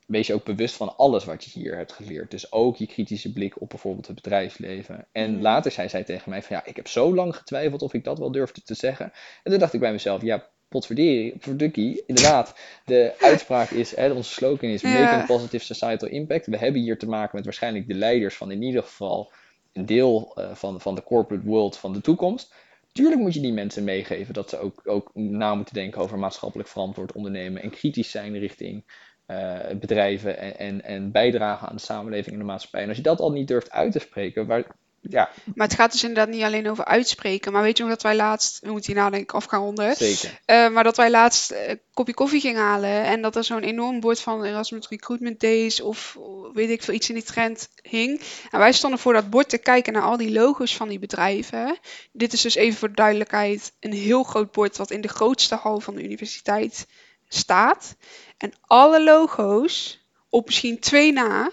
wees 0.05 0.27
je 0.27 0.33
ook 0.33 0.43
bewust 0.43 0.75
van 0.75 0.97
alles 0.97 1.25
wat 1.25 1.43
je 1.43 1.59
hier 1.59 1.75
hebt 1.75 1.91
geleerd. 1.91 2.31
Dus 2.31 2.51
ook 2.51 2.77
je 2.77 2.87
kritische 2.87 3.31
blik 3.31 3.61
op 3.61 3.69
bijvoorbeeld 3.69 4.07
het 4.07 4.15
bedrijfsleven. 4.15 5.07
En 5.11 5.31
mhm. 5.31 5.41
later 5.41 5.71
zei 5.71 5.89
zij 5.89 6.03
tegen 6.03 6.29
mij 6.29 6.43
van 6.43 6.55
ja, 6.55 6.65
ik 6.65 6.75
heb 6.75 6.87
zo 6.87 7.15
lang 7.15 7.35
getwijfeld 7.35 7.81
of 7.81 7.93
ik 7.93 8.03
dat 8.03 8.19
wel 8.19 8.31
durfde 8.31 8.61
te 8.61 8.73
zeggen. 8.73 9.05
En 9.43 9.51
toen 9.51 9.59
dacht 9.59 9.73
ik 9.73 9.79
bij 9.79 9.91
mezelf, 9.91 10.21
ja, 10.21 10.47
potverdikkie, 10.67 12.03
inderdaad, 12.05 12.55
de 12.85 13.13
uitspraak 13.19 13.69
is, 13.69 13.95
hè, 13.95 14.11
onze 14.11 14.31
slogan 14.31 14.69
is 14.69 14.81
Making 14.81 15.25
Positive 15.25 15.65
Societal 15.65 16.09
Impact. 16.09 16.45
We 16.45 16.57
hebben 16.57 16.81
hier 16.81 16.97
te 16.97 17.07
maken 17.07 17.35
met 17.35 17.45
waarschijnlijk 17.45 17.87
de 17.87 17.93
leiders 17.93 18.35
van 18.35 18.51
in 18.51 18.61
ieder 18.61 18.83
geval 18.83 19.31
een 19.73 19.85
deel 19.85 20.35
uh, 20.37 20.55
van, 20.55 20.81
van 20.81 20.95
de 20.95 21.03
corporate 21.03 21.45
world 21.45 21.77
van 21.77 21.93
de 21.93 22.01
toekomst. 22.01 22.53
Tuurlijk 22.91 23.21
moet 23.21 23.33
je 23.33 23.39
die 23.39 23.53
mensen 23.53 23.83
meegeven 23.83 24.33
dat 24.33 24.49
ze 24.49 24.57
ook, 24.57 24.81
ook 24.83 25.11
na 25.13 25.55
moeten 25.55 25.73
denken 25.73 26.01
over 26.01 26.19
maatschappelijk 26.19 26.69
verantwoord 26.69 27.11
ondernemen 27.11 27.61
en 27.61 27.69
kritisch 27.69 28.11
zijn 28.11 28.37
richting 28.37 28.83
uh, 29.31 29.75
bedrijven 29.79 30.37
en, 30.37 30.57
en, 30.57 30.83
en, 30.83 31.11
bijdragen 31.11 31.67
aan 31.67 31.75
de 31.75 31.81
samenleving 31.81 32.33
en 32.33 32.39
de 32.39 32.45
maatschappij. 32.45 32.81
En 32.81 32.87
als 32.87 32.97
je 32.97 33.03
dat 33.03 33.19
al 33.19 33.31
niet 33.31 33.47
durft 33.47 33.71
uit 33.71 33.91
te 33.91 33.99
spreken, 33.99 34.45
waar, 34.45 34.65
ja. 35.01 35.29
Maar 35.55 35.67
het 35.67 35.75
gaat 35.75 35.91
dus 35.91 36.03
inderdaad 36.03 36.33
niet 36.33 36.43
alleen 36.43 36.69
over 36.69 36.85
uitspreken. 36.85 37.51
Maar 37.51 37.61
weet 37.61 37.77
je 37.77 37.83
nog 37.83 37.91
dat 37.91 38.01
wij 38.01 38.15
laatst, 38.15 38.59
we 38.59 38.71
moeten 38.71 38.93
hierna 38.93 39.09
denk 39.09 39.23
ik 39.23 39.33
af 39.33 39.45
gaan 39.45 39.61
ronden. 39.61 39.95
Zeker. 39.95 40.39
Uh, 40.45 40.69
maar 40.69 40.83
dat 40.83 40.97
wij 40.97 41.09
laatst 41.09 41.51
een 41.51 41.79
kopje 41.93 42.13
koffie 42.13 42.41
gingen 42.41 42.61
halen. 42.61 43.03
En 43.03 43.21
dat 43.21 43.35
er 43.35 43.43
zo'n 43.43 43.63
enorm 43.63 43.99
bord 43.99 44.19
van 44.19 44.43
Erasmus 44.43 44.87
Recruitment 44.87 45.39
Days 45.39 45.81
of 45.81 46.17
weet 46.53 46.69
ik 46.69 46.83
veel, 46.83 46.93
iets 46.93 47.09
in 47.09 47.15
die 47.15 47.23
trend 47.23 47.69
hing. 47.81 48.21
En 48.51 48.59
wij 48.59 48.71
stonden 48.71 48.99
voor 48.99 49.13
dat 49.13 49.29
bord 49.29 49.49
te 49.49 49.57
kijken 49.57 49.93
naar 49.93 50.01
al 50.01 50.17
die 50.17 50.31
logo's 50.31 50.75
van 50.75 50.89
die 50.89 50.99
bedrijven. 50.99 51.77
Dit 52.11 52.33
is 52.33 52.41
dus 52.41 52.55
even 52.55 52.79
voor 52.79 52.87
de 52.87 52.93
duidelijkheid 52.93 53.73
een 53.79 53.93
heel 53.93 54.23
groot 54.23 54.51
bord 54.51 54.77
wat 54.77 54.91
in 54.91 55.01
de 55.01 55.07
grootste 55.07 55.55
hal 55.55 55.79
van 55.79 55.95
de 55.95 56.03
universiteit 56.03 56.87
staat. 57.33 57.95
En 58.37 58.53
alle 58.61 59.03
logo's, 59.03 59.99
op 60.29 60.45
misschien 60.45 60.79
twee 60.79 61.11
na, 61.11 61.51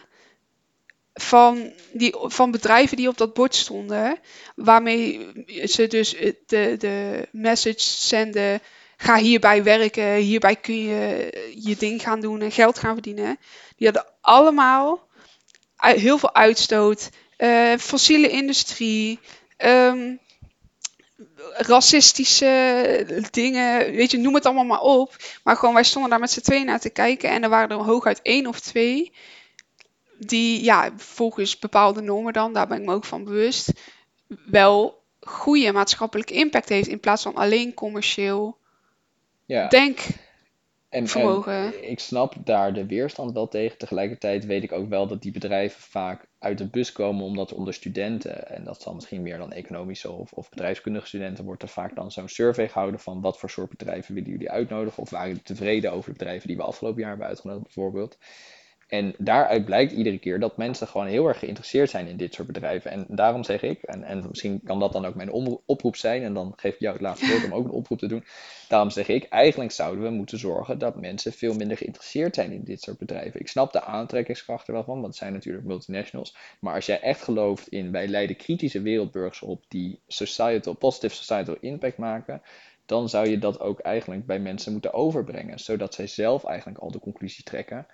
van, 1.14 1.72
die, 1.92 2.14
van 2.18 2.50
bedrijven 2.50 2.96
die 2.96 3.08
op 3.08 3.18
dat 3.18 3.34
bord 3.34 3.54
stonden, 3.54 4.18
waarmee 4.54 5.32
ze 5.64 5.86
dus 5.86 6.16
de, 6.46 6.74
de 6.78 7.28
message 7.32 7.80
zenden. 7.80 8.60
Ga 8.96 9.16
hierbij 9.16 9.62
werken, 9.62 10.14
hierbij 10.14 10.56
kun 10.56 10.78
je 10.78 11.32
je 11.54 11.76
ding 11.76 12.02
gaan 12.02 12.20
doen 12.20 12.40
en 12.40 12.52
geld 12.52 12.78
gaan 12.78 12.92
verdienen. 12.92 13.38
Die 13.76 13.86
hadden 13.86 14.12
allemaal 14.20 15.08
heel 15.76 16.18
veel 16.18 16.34
uitstoot, 16.34 17.10
uh, 17.38 17.76
fossiele 17.76 18.28
industrie, 18.28 19.18
um, 19.58 20.20
racistische 21.52 23.24
dingen, 23.30 23.92
weet 23.92 24.10
je, 24.10 24.18
noem 24.18 24.34
het 24.34 24.46
allemaal 24.46 24.64
maar 24.64 24.80
op. 24.80 25.16
Maar 25.44 25.56
gewoon, 25.56 25.74
wij 25.74 25.84
stonden 25.84 26.10
daar 26.10 26.20
met 26.20 26.30
z'n 26.30 26.40
tweeën 26.40 26.66
naar 26.66 26.80
te 26.80 26.90
kijken 26.90 27.30
en 27.30 27.42
er 27.42 27.48
waren 27.48 27.78
er 27.78 27.84
hooguit 27.84 28.22
één 28.22 28.46
of 28.46 28.60
twee 28.60 29.12
die, 30.18 30.64
ja, 30.64 30.90
volgens 30.96 31.58
bepaalde 31.58 32.00
normen 32.00 32.32
dan, 32.32 32.52
daar 32.52 32.66
ben 32.66 32.80
ik 32.80 32.86
me 32.86 32.94
ook 32.94 33.04
van 33.04 33.24
bewust, 33.24 33.72
wel 34.46 35.02
goede 35.20 35.72
maatschappelijke 35.72 36.34
impact 36.34 36.68
heeft 36.68 36.88
in 36.88 37.00
plaats 37.00 37.22
van 37.22 37.34
alleen 37.34 37.74
commercieel 37.74 38.58
ja. 39.44 39.68
denk 39.68 40.00
en, 40.88 41.06
en, 41.06 41.90
ik 41.90 42.00
snap 42.00 42.34
daar 42.44 42.72
de 42.72 42.86
weerstand 42.86 43.32
wel 43.32 43.48
tegen. 43.48 43.78
Tegelijkertijd 43.78 44.46
weet 44.46 44.62
ik 44.62 44.72
ook 44.72 44.88
wel 44.88 45.06
dat 45.06 45.22
die 45.22 45.32
bedrijven 45.32 45.80
vaak 45.80 46.26
uit 46.38 46.58
de 46.58 46.68
bus 46.68 46.92
komen 46.92 47.24
omdat 47.24 47.52
onder 47.52 47.74
studenten, 47.74 48.48
en 48.48 48.64
dat 48.64 48.82
zal 48.82 48.94
misschien 48.94 49.22
meer 49.22 49.38
dan 49.38 49.52
economische 49.52 50.10
of, 50.10 50.32
of 50.32 50.48
bedrijfskundige 50.48 51.06
studenten, 51.06 51.44
wordt 51.44 51.62
er 51.62 51.68
vaak 51.68 51.94
dan 51.94 52.10
zo'n 52.10 52.28
survey 52.28 52.68
gehouden 52.68 53.00
van 53.00 53.20
wat 53.20 53.38
voor 53.38 53.50
soort 53.50 53.68
bedrijven 53.68 54.14
willen 54.14 54.30
jullie 54.30 54.50
uitnodigen 54.50 55.02
of 55.02 55.10
waren 55.10 55.28
jullie 55.28 55.42
tevreden 55.42 55.92
over 55.92 56.12
de 56.12 56.18
bedrijven 56.18 56.48
die 56.48 56.56
we 56.56 56.62
afgelopen 56.62 57.00
jaar 57.00 57.10
hebben 57.10 57.28
uitgenodigd 57.28 57.74
bijvoorbeeld. 57.74 58.18
En 58.88 59.14
daaruit 59.18 59.64
blijkt 59.64 59.92
iedere 59.92 60.18
keer 60.18 60.40
dat 60.40 60.56
mensen 60.56 60.86
gewoon 60.86 61.06
heel 61.06 61.26
erg 61.26 61.38
geïnteresseerd 61.38 61.90
zijn 61.90 62.06
in 62.06 62.16
dit 62.16 62.34
soort 62.34 62.46
bedrijven. 62.46 62.90
En 62.90 63.06
daarom 63.08 63.44
zeg 63.44 63.62
ik, 63.62 63.82
en, 63.82 64.02
en 64.02 64.24
misschien 64.28 64.60
kan 64.64 64.78
dat 64.80 64.92
dan 64.92 65.06
ook 65.06 65.14
mijn 65.14 65.30
oproep 65.66 65.96
zijn, 65.96 66.22
en 66.22 66.34
dan 66.34 66.52
geef 66.56 66.74
ik 66.74 66.80
jou 66.80 66.92
het 66.92 67.02
laatste 67.02 67.30
woord 67.30 67.44
om 67.44 67.54
ook 67.54 67.64
een 67.64 67.70
oproep 67.70 67.98
te 67.98 68.06
doen. 68.06 68.24
Daarom 68.68 68.90
zeg 68.90 69.08
ik, 69.08 69.24
eigenlijk 69.24 69.70
zouden 69.70 70.04
we 70.04 70.10
moeten 70.10 70.38
zorgen 70.38 70.78
dat 70.78 71.00
mensen 71.00 71.32
veel 71.32 71.54
minder 71.54 71.76
geïnteresseerd 71.76 72.34
zijn 72.34 72.52
in 72.52 72.64
dit 72.64 72.80
soort 72.80 72.98
bedrijven. 72.98 73.40
Ik 73.40 73.48
snap 73.48 73.72
de 73.72 73.82
aantrekkingskrachten 73.82 74.74
wel 74.74 74.84
van, 74.84 74.94
want 74.94 75.06
het 75.06 75.16
zijn 75.16 75.32
natuurlijk 75.32 75.66
multinationals. 75.66 76.36
Maar 76.60 76.74
als 76.74 76.86
jij 76.86 77.00
echt 77.00 77.22
gelooft 77.22 77.68
in, 77.68 77.92
wij 77.92 78.08
leiden 78.08 78.36
kritische 78.36 78.82
wereldburgers 78.82 79.42
op 79.42 79.64
die 79.68 80.00
societal, 80.06 80.74
positive 80.74 81.14
societal 81.14 81.56
impact 81.60 81.96
maken, 81.96 82.42
dan 82.86 83.08
zou 83.08 83.28
je 83.28 83.38
dat 83.38 83.60
ook 83.60 83.80
eigenlijk 83.80 84.26
bij 84.26 84.38
mensen 84.38 84.72
moeten 84.72 84.92
overbrengen. 84.92 85.58
Zodat 85.58 85.94
zij 85.94 86.06
zelf 86.06 86.44
eigenlijk 86.44 86.78
al 86.78 86.90
de 86.90 86.98
conclusie 86.98 87.44
trekken 87.44 87.86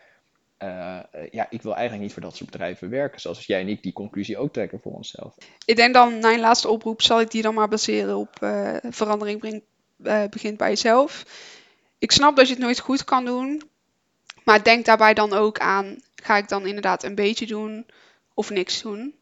eh, 0.64 1.22
eh, 1.22 1.28
ja, 1.30 1.46
ik 1.50 1.62
wil 1.62 1.72
eigenlijk 1.72 2.02
niet 2.02 2.12
voor 2.12 2.22
dat 2.22 2.36
soort 2.36 2.50
bedrijven 2.50 2.90
werken. 2.90 3.20
Zoals 3.20 3.46
jij 3.46 3.60
en 3.60 3.68
ik 3.68 3.82
die 3.82 3.92
conclusie 3.92 4.38
ook 4.38 4.52
trekken 4.52 4.80
voor 4.80 4.92
onszelf. 4.92 5.34
Ik 5.64 5.76
denk 5.76 5.94
dan, 5.94 6.18
mijn 6.18 6.40
laatste 6.40 6.68
oproep, 6.68 7.02
zal 7.02 7.20
ik 7.20 7.30
die 7.30 7.42
dan 7.42 7.54
maar 7.54 7.68
baseren 7.68 8.16
op 8.16 8.36
uh, 8.40 8.76
verandering 8.82 9.38
brengt, 9.38 9.64
begint 10.30 10.56
bij 10.56 10.68
jezelf. 10.68 11.24
Ik 11.98 12.12
snap 12.12 12.36
dat 12.36 12.46
je 12.46 12.54
het 12.54 12.62
nooit 12.62 12.78
goed 12.78 13.04
kan 13.04 13.24
doen. 13.24 13.62
Maar 14.44 14.62
denk 14.62 14.84
daarbij 14.84 15.14
dan 15.14 15.32
ook 15.32 15.58
aan, 15.58 15.98
ga 16.14 16.36
ik 16.36 16.48
dan 16.48 16.66
inderdaad 16.66 17.02
een 17.02 17.14
beetje 17.14 17.46
doen 17.46 17.86
of 18.34 18.50
niks 18.50 18.82
doen? 18.82 19.14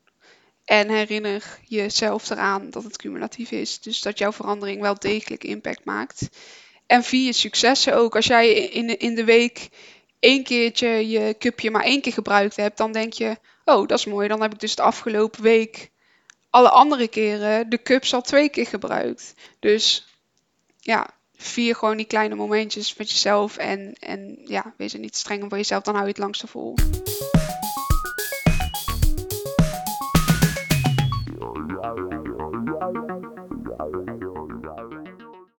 En 0.64 0.88
herinner 0.88 1.58
jezelf 1.64 2.30
eraan 2.30 2.70
dat 2.70 2.84
het 2.84 2.96
cumulatief 2.96 3.50
is. 3.50 3.80
Dus 3.80 4.00
dat 4.00 4.18
jouw 4.18 4.32
verandering 4.32 4.80
wel 4.80 4.98
degelijk 4.98 5.44
impact 5.44 5.84
maakt. 5.84 6.28
En 6.86 7.02
vier 7.02 7.24
je 7.24 7.32
successen 7.32 7.96
ook. 7.96 8.16
Als 8.16 8.26
jij 8.26 8.52
in 8.52 8.86
de, 8.86 8.96
in 8.96 9.14
de 9.14 9.24
week 9.24 9.68
één 10.22 10.44
keertje 10.44 11.08
je 11.08 11.34
cupje 11.38 11.70
maar 11.70 11.84
één 11.84 12.00
keer 12.00 12.12
gebruikt 12.12 12.56
hebt, 12.56 12.76
dan 12.76 12.92
denk 12.92 13.12
je, 13.12 13.36
oh, 13.64 13.86
dat 13.88 13.98
is 13.98 14.04
mooi. 14.04 14.28
Dan 14.28 14.42
heb 14.42 14.52
ik 14.52 14.60
dus 14.60 14.74
de 14.74 14.82
afgelopen 14.82 15.42
week 15.42 15.90
alle 16.50 16.68
andere 16.68 17.08
keren 17.08 17.70
de 17.70 17.82
cups 17.82 18.14
al 18.14 18.22
twee 18.22 18.48
keer 18.48 18.66
gebruikt. 18.66 19.34
Dus 19.58 20.06
ja, 20.78 21.10
vier 21.36 21.76
gewoon 21.76 21.96
die 21.96 22.06
kleine 22.06 22.34
momentjes 22.34 22.96
met 22.96 23.10
jezelf 23.10 23.56
en, 23.56 23.92
en 24.00 24.38
ja, 24.44 24.74
wees 24.76 24.92
er 24.92 24.98
niet 24.98 25.16
strenger 25.16 25.48
voor 25.48 25.58
jezelf, 25.58 25.82
dan 25.82 25.94
hou 25.94 26.06
je 26.06 26.12
het 26.12 26.22
langste 26.22 26.46
vol. 26.46 26.74